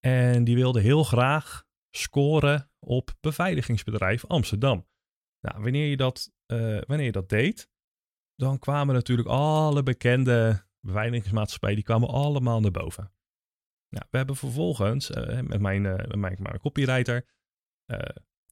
En 0.00 0.44
die 0.44 0.54
wilde 0.54 0.80
heel 0.80 1.04
graag 1.04 1.64
scoren 1.90 2.70
op 2.78 3.14
beveiligingsbedrijf 3.20 4.26
Amsterdam. 4.26 4.86
Nou, 5.42 5.62
wanneer 5.62 5.86
je 5.86 5.96
dat 5.96 6.32
uh, 6.46 6.80
wanneer 6.86 7.06
je 7.06 7.12
dat 7.12 7.28
deed, 7.28 7.70
dan 8.36 8.58
kwamen 8.58 8.94
natuurlijk 8.94 9.28
alle 9.28 9.82
bekende 9.82 10.66
beveiligingsmaatschappijen, 10.80 11.76
die 11.76 11.84
kwamen 11.84 12.08
allemaal 12.08 12.60
naar 12.60 12.70
boven. 12.70 13.12
Nou, 13.88 14.06
we 14.10 14.16
hebben 14.16 14.36
vervolgens 14.36 15.10
uh, 15.10 15.40
met, 15.40 15.60
mijn, 15.60 15.84
uh, 15.84 15.94
met 15.94 16.16
mijn, 16.16 16.36
mijn 16.38 16.58
copywriter, 16.58 17.26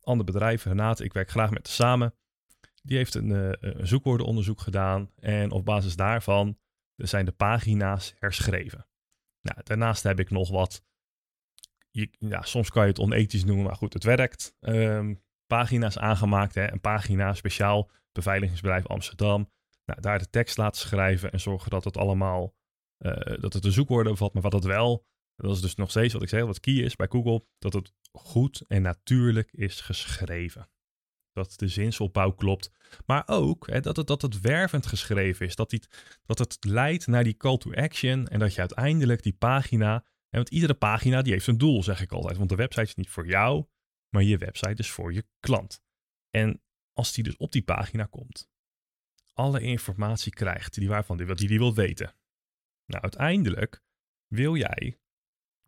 ander 0.00 0.26
bedrijf, 0.26 0.64
Renate, 0.64 1.04
ik 1.04 1.12
werk 1.12 1.30
graag 1.30 1.50
met 1.50 1.68
samen. 1.68 2.14
Die 2.82 2.96
heeft 2.96 3.14
een, 3.14 3.56
zoekwoordenonderzoek 3.80 4.60
gedaan 4.60 5.10
en 5.16 5.50
op 5.50 5.64
basis 5.64 5.96
daarvan 5.96 6.58
zijn 6.96 7.24
de 7.24 7.32
pagina's 7.32 8.14
herschreven. 8.18 8.86
Nou, 9.42 9.60
daarnaast 9.62 10.02
heb 10.02 10.20
ik 10.20 10.30
nog 10.30 10.50
wat. 10.50 10.84
Ja, 12.18 12.42
soms 12.42 12.70
kan 12.70 12.82
je 12.82 12.88
het 12.88 12.98
onethisch 12.98 13.44
noemen, 13.44 13.64
maar 13.64 13.76
goed, 13.76 13.92
het 13.92 14.04
werkt. 14.04 14.56
Ehm, 14.60 15.14
pagina's 15.58 15.98
aangemaakt, 15.98 16.54
hè, 16.54 16.72
een 16.72 16.80
pagina 16.80 17.34
speciaal, 17.34 17.90
beveiligingsbedrijf 18.12 18.86
Amsterdam. 18.86 19.50
Nou, 19.84 20.00
daar 20.00 20.18
de 20.18 20.30
tekst 20.30 20.56
laten 20.56 20.80
schrijven 20.80 21.32
en 21.32 21.40
zorgen 21.40 21.70
dat 21.70 21.84
het 21.84 21.96
allemaal, 21.96 22.54
uh, 22.98 23.12
dat 23.40 23.52
het 23.52 23.62
de 23.62 23.70
zoekwoorden 23.70 24.12
bevat, 24.12 24.32
maar 24.32 24.42
wat 24.42 24.52
het 24.52 24.64
wel, 24.64 25.06
dat 25.36 25.54
is 25.54 25.60
dus 25.60 25.74
nog 25.74 25.90
steeds 25.90 26.12
wat 26.12 26.22
ik 26.22 26.28
zeg, 26.28 26.44
wat 26.44 26.60
key 26.60 26.74
is 26.74 26.96
bij 26.96 27.06
Google, 27.10 27.44
dat 27.58 27.72
het 27.72 27.92
goed 28.12 28.64
en 28.68 28.82
natuurlijk 28.82 29.52
is 29.52 29.80
geschreven. 29.80 30.70
Dat 31.32 31.52
de 31.56 31.68
zinsopbouw 31.68 32.30
klopt. 32.30 32.70
Maar 33.06 33.22
ook 33.26 33.66
hè, 33.66 33.80
dat, 33.80 33.96
het, 33.96 34.06
dat 34.06 34.22
het 34.22 34.40
wervend 34.40 34.86
geschreven 34.86 35.46
is. 35.46 35.56
Dat, 35.56 35.70
die, 35.70 35.82
dat 36.26 36.38
het 36.38 36.56
leidt 36.60 37.06
naar 37.06 37.24
die 37.24 37.36
call 37.36 37.56
to 37.56 37.72
action. 37.72 38.28
En 38.28 38.38
dat 38.38 38.54
je 38.54 38.60
uiteindelijk 38.60 39.22
die 39.22 39.32
pagina. 39.32 39.94
En 39.94 40.38
want 40.38 40.48
iedere 40.48 40.74
pagina 40.74 41.22
die 41.22 41.32
heeft 41.32 41.46
een 41.46 41.58
doel, 41.58 41.82
zeg 41.82 42.00
ik 42.00 42.12
altijd. 42.12 42.36
Want 42.36 42.48
de 42.48 42.56
website 42.56 42.86
is 42.86 42.94
niet 42.94 43.08
voor 43.08 43.26
jou, 43.26 43.64
maar 44.10 44.22
je 44.22 44.38
website 44.38 44.82
is 44.82 44.90
voor 44.90 45.12
je 45.12 45.26
klant. 45.40 45.82
En 46.30 46.62
als 46.92 47.12
die 47.12 47.24
dus 47.24 47.36
op 47.36 47.52
die 47.52 47.62
pagina 47.62 48.04
komt, 48.04 48.48
alle 49.32 49.60
informatie 49.60 50.32
krijgt 50.32 50.74
die 50.74 50.88
waarvan 50.88 51.16
die, 51.16 51.34
die, 51.34 51.48
die 51.48 51.58
wil 51.58 51.74
weten. 51.74 52.14
Nou, 52.86 53.02
uiteindelijk 53.02 53.82
wil 54.26 54.56
jij 54.56 54.98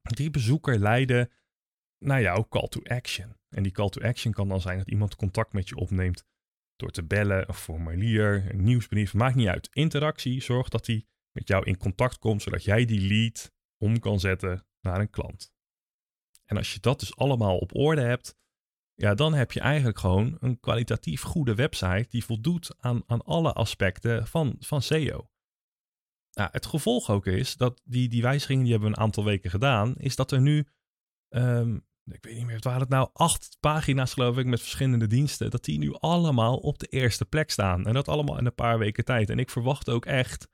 die 0.02 0.30
bezoeker 0.30 0.78
leiden 0.78 1.30
naar 1.98 2.20
jouw 2.20 2.48
call 2.48 2.68
to 2.68 2.80
action. 2.82 3.36
En 3.48 3.62
die 3.62 3.72
call 3.72 3.88
to 3.88 4.00
action 4.00 4.32
kan 4.32 4.48
dan 4.48 4.60
zijn 4.60 4.78
dat 4.78 4.88
iemand 4.88 5.16
contact 5.16 5.52
met 5.52 5.68
je 5.68 5.76
opneemt 5.76 6.24
door 6.76 6.90
te 6.90 7.04
bellen, 7.04 7.48
een 7.48 7.54
formulier, 7.54 8.50
een 8.50 8.62
nieuwsbrief, 8.62 9.14
maakt 9.14 9.34
niet 9.34 9.48
uit. 9.48 9.68
Interactie 9.72 10.42
zorgt 10.42 10.72
dat 10.72 10.86
hij 10.86 11.06
met 11.32 11.48
jou 11.48 11.64
in 11.64 11.76
contact 11.76 12.18
komt, 12.18 12.42
zodat 12.42 12.64
jij 12.64 12.84
die 12.84 13.00
lead 13.00 13.52
om 13.78 13.98
kan 13.98 14.20
zetten 14.20 14.66
naar 14.80 15.00
een 15.00 15.10
klant. 15.10 15.51
En 16.52 16.58
als 16.58 16.72
je 16.72 16.80
dat 16.80 17.00
dus 17.00 17.16
allemaal 17.16 17.58
op 17.58 17.74
orde 17.74 18.00
hebt, 18.00 18.36
ja, 18.94 19.14
dan 19.14 19.34
heb 19.34 19.52
je 19.52 19.60
eigenlijk 19.60 19.98
gewoon 19.98 20.36
een 20.40 20.60
kwalitatief 20.60 21.22
goede 21.22 21.54
website 21.54 22.06
die 22.08 22.24
voldoet 22.24 22.74
aan, 22.78 23.02
aan 23.06 23.22
alle 23.22 23.52
aspecten 23.52 24.26
van, 24.26 24.56
van 24.58 24.82
SEO. 24.82 25.30
Nou, 26.32 26.48
het 26.52 26.66
gevolg 26.66 27.10
ook 27.10 27.26
is 27.26 27.56
dat 27.56 27.80
die, 27.84 28.08
die 28.08 28.22
wijzigingen 28.22 28.62
die 28.62 28.72
hebben 28.72 28.90
we 28.90 28.96
een 28.96 29.02
aantal 29.02 29.24
weken 29.24 29.50
gedaan, 29.50 29.94
is 29.96 30.16
dat 30.16 30.32
er 30.32 30.40
nu 30.40 30.68
ehm, 31.28 31.76
ik 32.04 32.24
weet 32.24 32.36
niet 32.36 32.46
meer, 32.46 32.54
het 32.54 32.64
waren 32.64 32.80
het 32.80 32.88
nou 32.88 33.08
acht 33.12 33.56
pagina's 33.60 34.12
geloof 34.12 34.38
ik 34.38 34.46
met 34.46 34.60
verschillende 34.60 35.06
diensten, 35.06 35.50
dat 35.50 35.64
die 35.64 35.78
nu 35.78 35.94
allemaal 35.94 36.56
op 36.56 36.78
de 36.78 36.86
eerste 36.86 37.24
plek 37.24 37.50
staan. 37.50 37.86
En 37.86 37.92
dat 37.92 38.08
allemaal 38.08 38.38
in 38.38 38.46
een 38.46 38.54
paar 38.54 38.78
weken 38.78 39.04
tijd. 39.04 39.30
En 39.30 39.38
ik 39.38 39.50
verwacht 39.50 39.90
ook 39.90 40.06
echt 40.06 40.48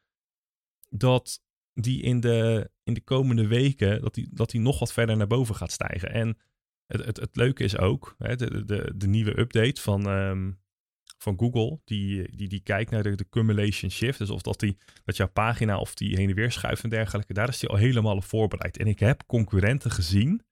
dat 0.88 1.43
die 1.73 2.02
in 2.02 2.21
de, 2.21 2.71
in 2.88 2.95
de 2.95 3.00
komende 3.00 3.47
weken, 3.47 4.00
dat 4.00 4.14
die, 4.14 4.28
dat 4.33 4.50
die 4.50 4.61
nog 4.61 4.78
wat 4.78 4.92
verder 4.92 5.16
naar 5.16 5.26
boven 5.26 5.54
gaat 5.54 5.73
stijgen. 5.73 6.12
En 6.12 6.38
het, 6.87 7.04
het, 7.04 7.16
het 7.16 7.37
leuke 7.37 7.64
is 7.64 7.78
ook, 7.78 8.14
hè, 8.18 8.37
de, 8.37 8.64
de, 8.64 8.92
de 8.97 9.07
nieuwe 9.07 9.38
update 9.38 9.80
van, 9.80 10.09
ehm, 10.09 10.52
van 11.18 11.38
Google, 11.38 11.80
die, 11.85 12.37
die, 12.37 12.49
die 12.49 12.61
kijkt 12.61 12.90
naar 12.90 13.02
de, 13.02 13.28
cumulation 13.30 13.90
shift. 13.90 14.18
Dus 14.18 14.30
of 14.30 14.42
dat, 14.42 14.61
die, 14.61 14.78
dat 15.04 15.16
jouw 15.16 15.28
pagina 15.28 15.78
of 15.78 15.95
die 15.95 16.16
heen 16.16 16.28
en 16.28 16.35
weer 16.35 16.52
schuift 16.52 16.83
en 16.83 16.90
dergelijke, 16.90 17.33
daar 17.33 17.49
is 17.49 17.59
die 17.59 17.68
al 17.68 17.76
helemaal 17.76 18.16
op 18.16 18.25
voorbereid. 18.25 18.76
En 18.76 18.87
ik 18.87 18.99
heb 18.99 19.26
concurrenten 19.26 19.90
gezien 19.90 20.42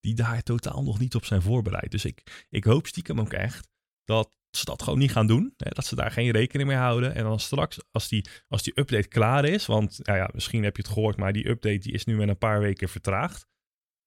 die 0.00 0.14
daar 0.14 0.42
totaal 0.42 0.82
nog 0.82 0.98
niet 0.98 1.14
op 1.14 1.24
zijn 1.24 1.42
voorbereid. 1.42 1.90
Dus 1.90 2.04
ik, 2.04 2.46
ik 2.50 2.64
hoop 2.64 2.86
stiekem 2.86 3.20
ook 3.20 3.32
echt 3.32 3.68
dat 4.04 4.38
ze 4.56 4.64
dat 4.64 4.82
gewoon 4.82 4.98
niet 4.98 5.12
gaan 5.12 5.26
doen. 5.26 5.54
Hè, 5.56 5.70
dat 5.70 5.86
ze 5.86 5.94
daar 5.94 6.10
geen 6.10 6.30
rekening 6.30 6.68
mee 6.68 6.78
houden. 6.78 7.14
En 7.14 7.22
dan 7.22 7.40
straks, 7.40 7.78
als 7.90 8.08
die, 8.08 8.26
als 8.48 8.62
die 8.62 8.78
update 8.78 9.08
klaar 9.08 9.44
is, 9.44 9.66
want 9.66 9.98
ja, 10.02 10.16
ja, 10.16 10.30
misschien 10.32 10.62
heb 10.62 10.76
je 10.76 10.82
het 10.82 10.92
gehoord, 10.92 11.16
maar 11.16 11.32
die 11.32 11.48
update 11.48 11.78
die 11.78 11.92
is 11.92 12.04
nu 12.04 12.16
met 12.16 12.28
een 12.28 12.38
paar 12.38 12.60
weken 12.60 12.88
vertraagd. 12.88 13.46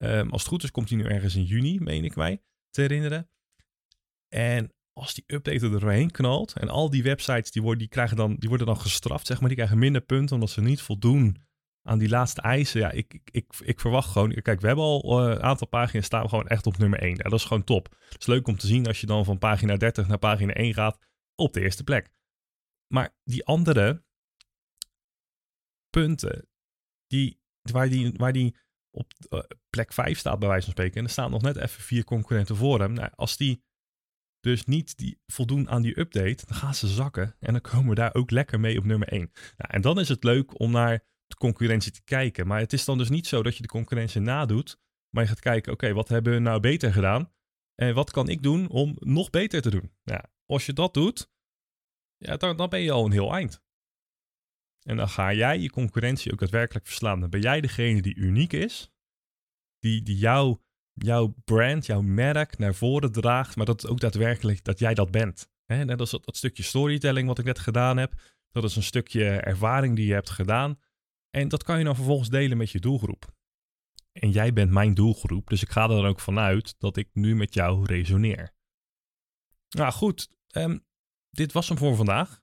Um, 0.04 0.30
als 0.30 0.42
het 0.42 0.52
goed 0.52 0.64
is, 0.64 0.72
komt 0.72 0.88
die 0.88 0.98
nu 0.98 1.04
ergens 1.04 1.36
in 1.36 1.44
juni, 1.44 1.80
meen 1.80 2.04
ik 2.04 2.16
mij, 2.16 2.42
te 2.70 2.82
herinneren. 2.82 3.30
En 4.28 4.74
als 4.94 5.14
die 5.14 5.24
update 5.28 5.66
er 5.66 5.80
doorheen 5.80 6.12
knalt 6.12 6.54
en 6.54 6.70
al 6.70 6.90
die 6.90 7.04
websites 7.04 7.52
die 7.52 7.62
worden, 7.62 7.80
die 7.80 7.90
krijgen 7.90 8.18
dan, 8.18 8.36
die 8.36 8.50
worden 8.50 8.68
dan 8.68 8.80
gestraft, 8.80 9.28
zeg 9.28 9.40
maar, 9.40 9.48
die 9.48 9.58
krijgen 9.58 9.80
minder 9.80 10.02
punten 10.02 10.36
omdat 10.36 10.50
ze 10.50 10.62
niet 10.62 10.82
voldoen 10.82 11.47
aan 11.88 11.98
die 11.98 12.10
laatste 12.10 12.42
eisen, 12.42 12.80
ja, 12.80 12.92
ik, 12.92 13.20
ik, 13.32 13.46
ik, 13.60 13.80
verwacht 13.80 14.10
gewoon. 14.10 14.34
Kijk, 14.42 14.62
we 14.62 14.68
hebben 14.68 14.86
al 14.86 15.22
eh, 15.22 15.36
een 15.36 15.44
aantal 15.44 15.68
pagina's 15.68 16.06
staan 16.06 16.22
we 16.22 16.30
gewoon 16.30 16.48
echt 16.48 16.66
op 16.66 16.78
nummer 16.78 17.00
1. 17.00 17.10
Ja, 17.10 17.24
dat 17.24 17.40
is 17.40 17.46
gewoon 17.46 17.64
top. 17.64 17.96
Het 18.10 18.22
is 18.22 18.28
leuk 18.28 18.48
om 18.48 18.58
te 18.58 18.68
zien 18.68 18.88
als 18.88 19.02
je 19.02 19.08
dan 19.08 19.26
van 19.26 19.38
pagina 19.38 19.78
30 19.78 20.08
naar 20.08 20.18
pagina 20.18 20.54
1 20.54 20.74
gaat 20.74 21.00
op 21.36 21.54
de 21.54 21.62
eerste 21.62 21.84
plek. 21.84 22.10
Maar 22.94 23.16
die 23.24 23.46
andere 23.46 24.04
punten, 25.90 26.48
die, 27.08 27.40
waar, 27.72 27.90
die, 27.90 28.14
waar 28.18 28.34
die 28.34 28.56
op 28.92 29.14
uh, 29.30 29.40
plek 29.70 29.94
5 29.94 30.18
staat, 30.18 30.40
bij 30.40 30.48
wijze 30.48 30.64
van 30.64 30.74
spreken, 30.74 30.98
en 30.98 31.04
er 31.04 31.10
staan 31.10 31.32
nog 31.32 31.42
net 31.42 31.56
even 31.56 31.82
vier 31.84 32.04
concurrenten 32.04 32.56
voor 32.56 32.80
hem. 32.80 32.94
Nou, 32.94 33.10
als 33.16 33.38
die 33.38 33.64
dus 34.40 34.66
niet 34.66 34.98
die 34.98 35.22
voldoen 35.26 35.70
aan 35.70 35.82
die 35.82 36.00
update, 36.00 36.46
dan 36.46 36.56
gaan 36.56 36.76
ze 36.76 36.88
zakken. 36.88 37.36
En 37.40 37.52
dan 37.52 37.62
komen 37.62 37.90
we 37.90 37.96
daar 37.96 38.16
ook 38.16 38.32
lekker 38.32 38.60
mee 38.60 38.78
op 38.78 38.86
nummer 38.86 39.08
1. 39.08 39.32
Nou, 39.58 39.72
en 39.72 39.82
dan 39.82 40.00
is 40.00 40.10
het 40.10 40.24
leuk 40.24 40.60
om 40.60 40.72
naar 40.72 41.04
de 41.28 41.36
concurrentie 41.36 41.92
te 41.92 42.04
kijken. 42.04 42.48
Maar 42.48 42.60
het 42.60 42.74
is 42.74 42.86
dan 42.86 42.98
dus 42.98 43.10
niet 43.10 43.28
zo 43.28 43.44
dat 43.44 43.56
je 43.56 43.62
de 43.62 43.68
concurrentie 43.68 44.22
nadoet, 44.22 44.80
maar 45.10 45.24
je 45.24 45.30
gaat 45.30 45.40
kijken, 45.40 45.74
oké, 45.74 45.94
wat 45.94 46.10
hebben 46.10 46.34
we 46.34 46.40
nou 46.40 46.60
beter 46.60 46.94
gedaan? 46.94 47.32
En 47.76 47.94
wat 47.94 48.12
kan 48.12 48.30
ik 48.30 48.44
doen 48.44 48.70
om 48.70 48.96
nog 49.00 49.30
beter 49.30 49.62
te 49.62 49.70
doen? 49.70 49.92
Ja, 50.04 50.32
als 50.46 50.66
je 50.66 50.74
dat 50.74 50.94
doet, 50.94 51.32
ja, 52.18 52.38
dan, 52.38 52.58
dan 52.58 52.70
ben 52.70 52.80
je 52.80 52.92
al 52.92 53.06
een 53.06 53.12
heel 53.12 53.34
eind. 53.34 53.62
En 54.88 54.98
dan 54.98 55.10
ga 55.10 55.34
jij 55.34 55.60
je 55.60 55.70
concurrentie 55.70 56.32
ook 56.32 56.40
daadwerkelijk 56.40 56.86
verslaan. 56.86 57.20
Dan 57.20 57.30
ben 57.30 57.42
jij 57.42 57.62
degene 57.62 58.02
die 58.02 58.16
uniek 58.16 58.54
is, 58.54 58.92
die, 59.80 60.02
die 60.02 60.18
jou, 60.18 60.58
jouw 60.94 61.36
brand, 61.46 61.86
jouw 61.86 62.02
merk 62.02 62.58
naar 62.58 62.76
voren 62.76 63.12
draagt, 63.12 63.56
maar 63.56 63.66
dat 63.66 63.88
ook 63.88 64.00
daadwerkelijk 64.00 64.64
dat 64.64 64.80
jij 64.80 64.94
dat 64.94 65.12
bent. 65.12 65.50
He, 65.66 65.86
net 65.86 66.00
als 66.00 66.12
dat, 66.12 66.26
dat 66.26 66.38
stukje 66.38 66.64
storytelling 66.64 67.28
wat 67.28 67.40
ik 67.40 67.46
net 67.46 67.60
gedaan 67.60 67.98
heb, 67.98 68.22
dat 68.52 68.64
is 68.64 68.76
een 68.76 68.84
stukje 68.84 69.30
ervaring 69.30 69.96
die 69.96 70.08
je 70.08 70.14
hebt 70.14 70.30
gedaan. 70.30 70.80
En 71.38 71.48
dat 71.48 71.64
kan 71.64 71.78
je 71.78 71.84
dan 71.84 71.96
vervolgens 71.96 72.30
delen 72.30 72.58
met 72.58 72.72
je 72.72 72.80
doelgroep. 72.80 73.36
En 74.12 74.32
jij 74.32 74.54
bent 74.54 74.72
mijn 74.72 74.94
doelgroep, 74.94 75.50
dus 75.50 75.62
ik 75.62 75.70
ga 75.70 75.82
er 75.84 75.90
dan 75.90 76.06
ook 76.06 76.20
vanuit 76.20 76.76
dat 76.80 76.98
ik 76.98 77.10
nu 77.14 77.36
met 77.36 77.54
jou 77.54 77.86
resoneer. 77.86 78.54
Nou 79.70 79.92
goed, 79.92 80.30
um, 80.56 80.86
dit 81.30 81.52
was 81.52 81.68
hem 81.68 81.78
voor 81.78 81.96
vandaag. 81.96 82.42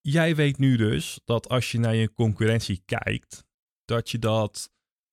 Jij 0.00 0.36
weet 0.36 0.58
nu 0.58 0.76
dus 0.76 1.20
dat 1.24 1.48
als 1.48 1.72
je 1.72 1.78
naar 1.78 1.94
je 1.94 2.12
concurrentie 2.12 2.82
kijkt, 2.84 3.46
dat 3.84 4.10
je 4.10 4.18
dat 4.18 4.72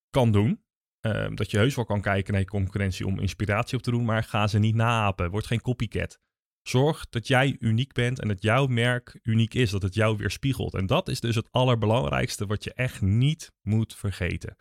kan 0.10 0.32
doen. 0.32 0.64
Um, 1.02 1.36
dat 1.36 1.52
je 1.52 1.58
heus 1.58 1.76
wel 1.76 1.86
kan 1.86 2.02
kijken 2.02 2.34
naar 2.34 2.42
je 2.42 2.48
concurrentie 2.48 3.06
om 3.06 3.20
inspiratie 3.20 3.78
op 3.78 3.84
te 3.84 3.92
doen, 3.92 4.06
maar 4.06 4.24
ga 4.24 4.48
ze 4.48 4.60
niet 4.60 4.76
naapen. 4.76 5.30
Word 5.30 5.46
geen 5.46 5.62
copycat. 5.62 6.20
Zorg 6.62 7.10
dat 7.10 7.28
jij 7.28 7.56
uniek 7.60 7.94
bent 7.94 8.20
en 8.20 8.28
dat 8.28 8.42
jouw 8.42 8.68
merk 8.68 9.20
uniek 9.24 9.54
is, 9.54 9.70
dat 9.70 9.82
het 9.82 9.94
jou 9.94 10.18
weer 10.18 10.32
spiegelt. 10.32 10.74
En 10.74 10.86
dat 10.86 11.08
is 11.08 11.20
dus 11.20 11.36
het 11.36 11.52
allerbelangrijkste 11.52 12.46
wat 12.46 12.64
je 12.64 12.74
echt 12.74 13.02
niet 13.02 13.52
moet 13.62 13.96
vergeten. 13.96 14.56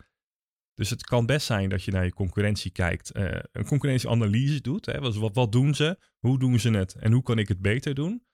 Dus 0.73 0.89
het 0.89 1.03
kan 1.03 1.25
best 1.25 1.45
zijn 1.45 1.69
dat 1.69 1.83
je 1.83 1.91
naar 1.91 2.05
je 2.05 2.13
concurrentie 2.13 2.71
kijkt, 2.71 3.17
uh, 3.17 3.39
een 3.51 3.65
concurrentieanalyse 3.65 4.61
doet. 4.61 4.85
Hè? 4.85 4.99
Wat, 4.99 5.33
wat 5.33 5.51
doen 5.51 5.75
ze? 5.75 5.97
Hoe 6.19 6.39
doen 6.39 6.59
ze 6.59 6.69
het? 6.69 6.95
En 6.95 7.11
hoe 7.11 7.23
kan 7.23 7.37
ik 7.37 7.47
het 7.47 7.61
beter 7.61 7.95
doen? 7.95 8.25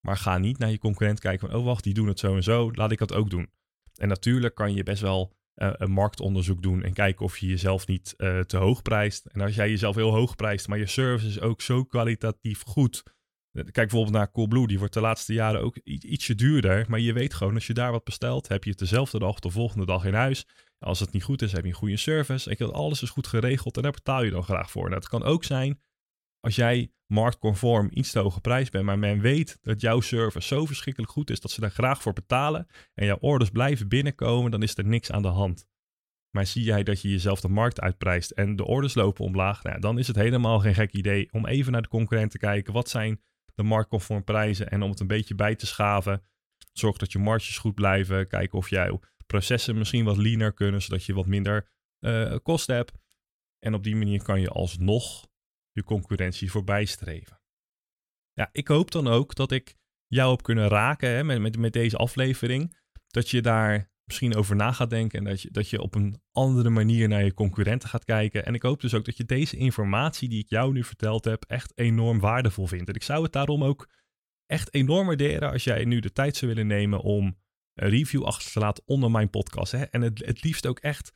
Maar 0.00 0.16
ga 0.16 0.38
niet 0.38 0.58
naar 0.58 0.70
je 0.70 0.78
concurrent 0.78 1.20
kijken 1.20 1.48
van, 1.48 1.58
oh 1.58 1.64
wacht, 1.64 1.84
die 1.84 1.94
doen 1.94 2.06
het 2.06 2.18
zo 2.18 2.36
en 2.36 2.42
zo, 2.42 2.70
laat 2.72 2.92
ik 2.92 2.98
dat 2.98 3.12
ook 3.12 3.30
doen. 3.30 3.50
En 3.94 4.08
natuurlijk 4.08 4.54
kan 4.54 4.74
je 4.74 4.82
best 4.82 5.02
wel 5.02 5.36
uh, 5.56 5.70
een 5.72 5.90
marktonderzoek 5.90 6.62
doen 6.62 6.82
en 6.82 6.92
kijken 6.92 7.24
of 7.24 7.38
je 7.38 7.46
jezelf 7.46 7.86
niet 7.86 8.14
uh, 8.18 8.40
te 8.40 8.56
hoog 8.56 8.82
prijst. 8.82 9.26
En 9.26 9.40
als 9.40 9.54
jij 9.54 9.68
jezelf 9.70 9.94
heel 9.94 10.14
hoog 10.14 10.36
prijst, 10.36 10.68
maar 10.68 10.78
je 10.78 10.86
service 10.86 11.28
is 11.28 11.40
ook 11.40 11.60
zo 11.60 11.84
kwalitatief 11.84 12.62
goed. 12.62 13.02
Eh, 13.52 13.62
kijk 13.62 13.74
bijvoorbeeld 13.74 14.16
naar 14.16 14.30
Coolblue, 14.30 14.66
die 14.66 14.78
wordt 14.78 14.94
de 14.94 15.00
laatste 15.00 15.32
jaren 15.32 15.60
ook 15.60 15.76
ietsje 15.84 16.34
duurder. 16.34 16.84
Maar 16.88 17.00
je 17.00 17.12
weet 17.12 17.34
gewoon, 17.34 17.54
als 17.54 17.66
je 17.66 17.74
daar 17.74 17.90
wat 17.90 18.04
bestelt, 18.04 18.48
heb 18.48 18.64
je 18.64 18.70
het 18.70 18.78
dezelfde 18.78 19.18
dag 19.18 19.30
of 19.30 19.40
de 19.40 19.50
volgende 19.50 19.86
dag 19.86 20.04
in 20.04 20.14
huis. 20.14 20.46
Als 20.78 21.00
het 21.00 21.12
niet 21.12 21.22
goed 21.22 21.42
is, 21.42 21.52
heb 21.52 21.62
je 21.62 21.68
een 21.68 21.74
goede 21.74 21.96
service. 21.96 22.56
En 22.56 22.72
alles 22.72 23.02
is 23.02 23.10
goed 23.10 23.26
geregeld 23.26 23.76
en 23.76 23.82
daar 23.82 23.92
betaal 23.92 24.22
je 24.22 24.30
dan 24.30 24.42
graag 24.42 24.70
voor. 24.70 24.84
Nou, 24.84 24.94
het 24.94 25.08
kan 25.08 25.22
ook 25.22 25.44
zijn 25.44 25.80
als 26.42 26.54
jij 26.54 26.92
marktconform 27.06 27.88
iets 27.90 28.10
te 28.10 28.18
hoge 28.18 28.40
prijs 28.40 28.68
bent, 28.70 28.84
maar 28.84 28.98
men 28.98 29.20
weet 29.20 29.58
dat 29.60 29.80
jouw 29.80 30.00
service 30.00 30.46
zo 30.46 30.66
verschrikkelijk 30.66 31.12
goed 31.12 31.30
is 31.30 31.40
dat 31.40 31.50
ze 31.50 31.60
daar 31.60 31.70
graag 31.70 32.02
voor 32.02 32.12
betalen 32.12 32.66
en 32.94 33.06
jouw 33.06 33.18
orders 33.20 33.50
blijven 33.50 33.88
binnenkomen, 33.88 34.50
dan 34.50 34.62
is 34.62 34.76
er 34.76 34.84
niks 34.84 35.10
aan 35.10 35.22
de 35.22 35.28
hand. 35.28 35.66
Maar 36.30 36.46
zie 36.46 36.62
jij 36.62 36.82
dat 36.82 37.00
je 37.00 37.10
jezelf 37.10 37.40
de 37.40 37.48
markt 37.48 37.80
uitprijst 37.80 38.30
en 38.30 38.56
de 38.56 38.64
orders 38.64 38.94
lopen 38.94 39.24
omlaag, 39.24 39.62
nou, 39.62 39.80
dan 39.80 39.98
is 39.98 40.06
het 40.06 40.16
helemaal 40.16 40.58
geen 40.58 40.74
gek 40.74 40.92
idee 40.92 41.32
om 41.32 41.46
even 41.46 41.72
naar 41.72 41.82
de 41.82 41.88
concurrent 41.88 42.30
te 42.30 42.38
kijken. 42.38 42.72
Wat 42.72 42.88
zijn 42.88 43.20
de 43.54 43.62
marktconform 43.62 44.24
prijzen 44.24 44.70
en 44.70 44.82
om 44.82 44.90
het 44.90 45.00
een 45.00 45.06
beetje 45.06 45.34
bij 45.34 45.54
te 45.54 45.66
schaven. 45.66 46.22
Zorg 46.72 46.96
dat 46.96 47.12
je 47.12 47.18
marges 47.18 47.58
goed 47.58 47.74
blijven. 47.74 48.26
Kijken 48.28 48.58
of 48.58 48.70
jouw 48.70 49.00
processen 49.26 49.78
misschien 49.78 50.04
wat 50.04 50.16
leaner 50.16 50.52
kunnen, 50.52 50.82
zodat 50.82 51.04
je 51.04 51.14
wat 51.14 51.26
minder 51.26 51.68
uh, 52.00 52.36
kosten 52.42 52.74
hebt. 52.74 52.92
En 53.58 53.74
op 53.74 53.82
die 53.82 53.96
manier 53.96 54.22
kan 54.22 54.40
je 54.40 54.48
alsnog 54.48 55.30
je 55.72 55.84
concurrentie 55.84 56.50
voorbij 56.50 56.84
streven. 56.84 57.40
Ja, 58.32 58.48
ik 58.52 58.68
hoop 58.68 58.90
dan 58.90 59.06
ook 59.06 59.34
dat 59.34 59.52
ik 59.52 59.74
jou 60.06 60.30
heb 60.30 60.42
kunnen 60.42 60.68
raken 60.68 61.08
hè, 61.08 61.24
met, 61.24 61.40
met, 61.40 61.58
met 61.58 61.72
deze 61.72 61.96
aflevering. 61.96 62.76
Dat 63.06 63.30
je 63.30 63.42
daar 63.42 63.90
misschien 64.04 64.34
over 64.34 64.56
na 64.56 64.72
gaat 64.72 64.90
denken 64.90 65.18
en 65.18 65.24
dat 65.24 65.42
je, 65.42 65.50
dat 65.50 65.68
je 65.68 65.80
op 65.80 65.94
een 65.94 66.20
andere 66.32 66.70
manier 66.70 67.08
naar 67.08 67.24
je 67.24 67.34
concurrenten 67.34 67.88
gaat 67.88 68.04
kijken. 68.04 68.44
En 68.44 68.54
ik 68.54 68.62
hoop 68.62 68.80
dus 68.80 68.94
ook 68.94 69.04
dat 69.04 69.16
je 69.16 69.24
deze 69.24 69.56
informatie 69.56 70.28
die 70.28 70.42
ik 70.42 70.48
jou 70.48 70.72
nu 70.72 70.84
verteld 70.84 71.24
heb 71.24 71.44
echt 71.44 71.72
enorm 71.78 72.20
waardevol 72.20 72.66
vindt. 72.66 72.88
En 72.88 72.94
ik 72.94 73.02
zou 73.02 73.22
het 73.22 73.32
daarom 73.32 73.64
ook 73.64 73.88
echt 74.46 74.74
enorm 74.74 75.06
waarderen 75.06 75.50
als 75.50 75.64
jij 75.64 75.84
nu 75.84 76.00
de 76.00 76.12
tijd 76.12 76.36
zou 76.36 76.54
willen 76.54 76.66
nemen 76.66 77.00
om 77.00 77.40
een 77.74 77.88
review 77.88 78.24
achter 78.24 78.52
te 78.52 78.58
laten 78.58 78.82
onder 78.86 79.10
mijn 79.10 79.30
podcast. 79.30 79.72
Hè? 79.72 79.82
En 79.82 80.00
het, 80.00 80.24
het 80.24 80.42
liefst 80.42 80.66
ook 80.66 80.78
echt 80.78 81.12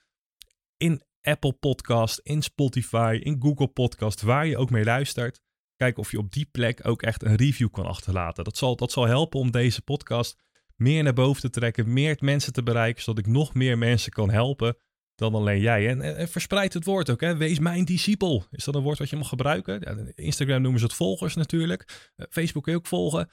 in 0.76 1.02
Apple 1.26 1.52
Podcast, 1.52 2.18
in 2.18 2.42
Spotify, 2.42 3.18
in 3.22 3.36
Google 3.40 3.68
Podcast, 3.68 4.22
waar 4.22 4.46
je 4.46 4.56
ook 4.56 4.70
mee 4.70 4.84
luistert. 4.84 5.40
Kijken 5.76 6.02
of 6.02 6.10
je 6.10 6.18
op 6.18 6.32
die 6.32 6.48
plek 6.50 6.86
ook 6.86 7.02
echt 7.02 7.22
een 7.22 7.36
review 7.36 7.70
kan 7.70 7.86
achterlaten. 7.86 8.44
Dat 8.44 8.56
zal, 8.56 8.76
dat 8.76 8.92
zal 8.92 9.06
helpen 9.06 9.40
om 9.40 9.50
deze 9.50 9.82
podcast 9.82 10.36
meer 10.76 11.02
naar 11.02 11.12
boven 11.12 11.42
te 11.42 11.50
trekken, 11.50 11.92
meer 11.92 12.16
mensen 12.20 12.52
te 12.52 12.62
bereiken, 12.62 13.02
zodat 13.02 13.26
ik 13.26 13.32
nog 13.32 13.54
meer 13.54 13.78
mensen 13.78 14.12
kan 14.12 14.30
helpen 14.30 14.76
dan 15.14 15.34
alleen 15.34 15.60
jij. 15.60 15.88
En, 15.88 16.16
en, 16.16 16.28
verspreid 16.28 16.72
het 16.72 16.84
woord 16.84 17.10
ook. 17.10 17.20
Hè? 17.20 17.36
Wees 17.36 17.58
mijn 17.58 17.84
discipel. 17.84 18.44
Is 18.50 18.64
dat 18.64 18.74
een 18.74 18.82
woord 18.82 18.98
wat 18.98 19.10
je 19.10 19.16
mag 19.16 19.28
gebruiken? 19.28 19.80
Ja, 19.80 20.12
Instagram 20.14 20.62
noemen 20.62 20.80
ze 20.80 20.86
het 20.86 20.94
volgers 20.94 21.34
natuurlijk. 21.34 22.12
Uh, 22.16 22.26
Facebook 22.30 22.62
kun 22.62 22.72
je 22.72 22.78
ook 22.78 22.86
volgen. 22.86 23.30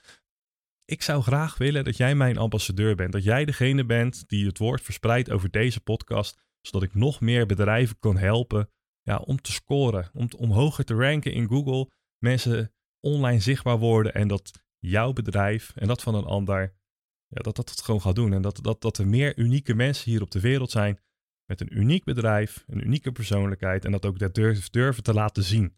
Ik 0.86 1.02
zou 1.02 1.22
graag 1.22 1.58
willen 1.58 1.84
dat 1.84 1.98
jij 1.98 2.16
mijn 2.16 2.38
ambassadeur 2.38 2.96
bent. 2.96 3.12
Dat 3.12 3.24
jij 3.24 3.46
degene 3.46 3.86
bent 3.86 4.28
die 4.28 4.46
het 4.46 4.58
woord 4.58 4.82
verspreidt 4.82 5.32
over 5.32 5.52
deze 5.52 5.80
podcast. 5.80 6.43
Zodat 6.68 6.84
ik 6.84 6.94
nog 6.94 7.22
meer 7.22 7.46
bedrijven 7.46 8.00
kan 8.00 8.18
helpen 8.18 8.70
ja, 9.02 9.18
om 9.18 9.42
te 9.42 9.52
scoren. 9.52 10.10
Om, 10.14 10.28
om 10.38 10.52
hoger 10.52 10.86
te 10.86 10.94
ranken 10.94 11.34
in 11.34 11.48
Google. 11.48 11.90
Mensen 12.18 12.74
online 13.00 13.40
zichtbaar 13.40 13.78
worden. 13.78 14.14
En 14.14 14.28
dat 14.28 14.52
jouw 14.80 15.14
bedrijf 15.14 15.72
en 15.76 15.88
dat 15.88 16.02
van 16.02 16.16
een 16.16 16.26
ander. 16.26 16.76
Ja, 17.28 17.42
dat 17.42 17.56
dat 17.56 17.70
het 17.70 17.82
gewoon 17.82 18.02
gaat 18.02 18.16
doen. 18.16 18.34
En 18.34 18.42
dat, 18.42 18.60
dat, 18.62 18.82
dat 18.82 18.98
er 18.98 19.08
meer 19.08 19.38
unieke 19.38 19.74
mensen 19.74 20.12
hier 20.12 20.22
op 20.22 20.32
de 20.32 20.40
wereld 20.40 20.72
zijn 20.72 21.00
met 21.46 21.62
een 21.62 21.78
uniek 21.78 22.04
bedrijf, 22.04 22.64
een 22.68 22.86
unieke 22.86 23.12
persoonlijkheid 23.12 23.86
en 23.86 23.92
dat 23.92 24.06
ook 24.06 24.20
dat 24.20 24.36
durf, 24.36 24.70
durven 24.70 25.04
te 25.04 25.14
laten 25.14 25.44
zien. 25.44 25.78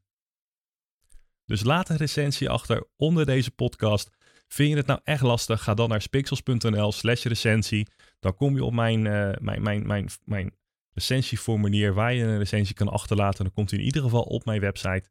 Dus 1.46 1.64
laat 1.64 1.90
een 1.90 1.98
recensie 1.98 2.50
achter 2.50 2.88
onder 2.96 3.26
deze 3.26 3.52
podcast. 3.52 4.10
Vind 4.48 4.70
je 4.70 4.78
het 4.78 4.86
nou 4.86 5.00
echt 5.04 5.22
lastig? 5.22 5.64
Ga 5.64 5.74
dan 5.74 5.90
naar 5.90 6.02
spixels.nl 6.02 6.92
slash 6.92 7.24
recensie. 7.24 7.88
Dan 8.20 8.36
kom 8.36 8.56
je 8.56 8.64
op 8.64 8.74
mijn, 8.74 9.06
uh, 9.06 9.32
mijn, 9.40 9.62
mijn, 9.62 9.88
mijn, 9.88 10.10
mijn 10.24 10.54
recensieformulier 10.96 11.94
waar 11.94 12.14
je 12.14 12.24
een 12.24 12.38
recensie 12.38 12.76
kan 12.76 12.90
achterlaten. 12.90 13.44
Dan 13.44 13.54
komt 13.54 13.70
hij 13.70 13.80
in 13.80 13.86
ieder 13.86 14.02
geval 14.02 14.22
op 14.22 14.46
mijn 14.46 14.60
website. 14.60 15.10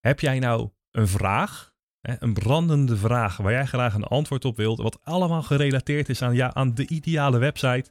Heb 0.00 0.20
jij 0.20 0.38
nou 0.38 0.70
een 0.90 1.08
vraag? 1.08 1.74
Een 2.00 2.34
brandende 2.34 2.96
vraag 2.96 3.36
waar 3.36 3.52
jij 3.52 3.66
graag 3.66 3.94
een 3.94 4.04
antwoord 4.04 4.44
op 4.44 4.56
wilt, 4.56 4.78
wat 4.78 4.98
allemaal 5.02 5.42
gerelateerd 5.42 6.08
is 6.08 6.22
aan, 6.22 6.34
ja, 6.34 6.54
aan 6.54 6.74
de 6.74 6.88
ideale 6.88 7.38
website 7.38 7.90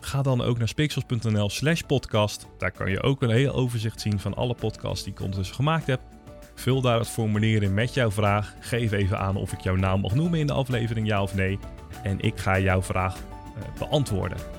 Ga 0.00 0.22
dan 0.22 0.40
ook 0.40 0.58
naar 0.58 0.68
spixels.nl 0.68 1.50
slash 1.50 1.80
podcast. 1.80 2.46
Daar 2.58 2.70
kan 2.70 2.90
je 2.90 3.02
ook 3.02 3.22
een 3.22 3.30
heel 3.30 3.52
overzicht 3.52 4.00
zien 4.00 4.20
van 4.20 4.34
alle 4.34 4.54
podcasts 4.54 5.04
die 5.04 5.12
ik 5.12 5.20
ondertussen 5.20 5.56
gemaakt 5.56 5.86
heb. 5.86 6.00
Vul 6.54 6.80
daar 6.80 6.98
het 6.98 7.08
formulier 7.08 7.62
in 7.62 7.74
met 7.74 7.94
jouw 7.94 8.10
vraag. 8.10 8.54
Geef 8.60 8.92
even 8.92 9.18
aan 9.18 9.36
of 9.36 9.52
ik 9.52 9.60
jouw 9.60 9.76
naam 9.76 10.00
mag 10.00 10.14
noemen 10.14 10.38
in 10.38 10.46
de 10.46 10.52
aflevering, 10.52 11.06
ja 11.06 11.22
of 11.22 11.34
nee. 11.34 11.58
En 12.02 12.20
ik 12.20 12.38
ga 12.38 12.58
jouw 12.58 12.82
vraag 12.82 13.16
uh, 13.16 13.78
beantwoorden. 13.78 14.57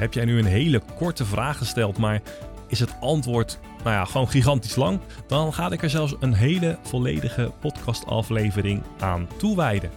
Heb 0.00 0.14
jij 0.14 0.24
nu 0.24 0.38
een 0.38 0.44
hele 0.44 0.82
korte 0.96 1.24
vraag 1.24 1.58
gesteld, 1.58 1.98
maar 1.98 2.20
is 2.68 2.80
het 2.80 2.94
antwoord 3.00 3.58
nou 3.84 3.96
ja, 3.96 4.04
gewoon 4.04 4.28
gigantisch 4.28 4.76
lang? 4.76 5.00
Dan 5.26 5.54
ga 5.54 5.70
ik 5.70 5.82
er 5.82 5.90
zelfs 5.90 6.14
een 6.20 6.32
hele 6.32 6.78
volledige 6.82 7.52
podcastaflevering 7.60 8.82
aan 9.00 9.28
toewijden. 9.38 9.90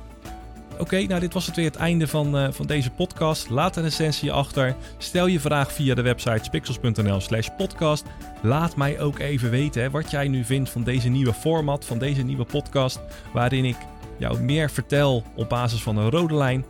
Oké, 0.78 1.02
nou 1.02 1.20
dit 1.20 1.34
was 1.34 1.46
het 1.46 1.56
weer 1.56 1.66
het 1.66 1.76
einde 1.76 2.08
van, 2.08 2.38
uh, 2.38 2.52
van 2.52 2.66
deze 2.66 2.90
podcast. 2.90 3.50
Laat 3.50 3.76
een 3.76 3.84
recensie 3.84 4.32
achter. 4.32 4.76
Stel 4.98 5.28
je 5.28 5.40
vraag 5.40 5.72
via 5.72 5.96
de 5.96 6.02
website 6.02 6.44
spixels.nl 6.44 7.20
slash 7.20 7.48
podcast. 7.58 8.06
Laat 8.42 8.76
mij 8.76 9.00
ook 9.00 9.20
even 9.20 9.50
weten 9.50 9.82
hè, 9.82 9.90
wat 9.90 10.12
jij 10.12 10.28
nu 10.28 10.44
vindt 10.44 10.70
van 10.70 10.84
deze 10.84 11.10
nieuwe 11.10 11.34
format, 11.34 11.86
van 11.86 11.98
deze 11.98 12.22
nieuwe 12.22 12.46
podcast. 12.46 13.00
Waarin 13.34 13.66
ik 13.66 13.78
jou 14.18 14.42
meer 14.42 14.70
vertel 14.70 15.24
op 15.36 15.50
basis 15.50 15.84
van 15.84 15.98
een 15.98 16.10
rode 16.10 16.36
lijn. 16.36 16.66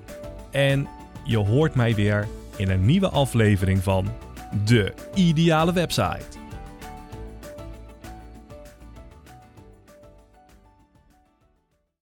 En 0.52 0.88
je 1.24 1.38
hoort 1.38 1.76
mij 1.76 1.96
weer 1.96 2.28
in 2.58 2.70
een 2.70 2.86
nieuwe 2.86 3.10
aflevering 3.10 3.84
van 3.84 4.08
De 4.66 4.94
Ideale 5.14 5.74
Website. 5.74 6.43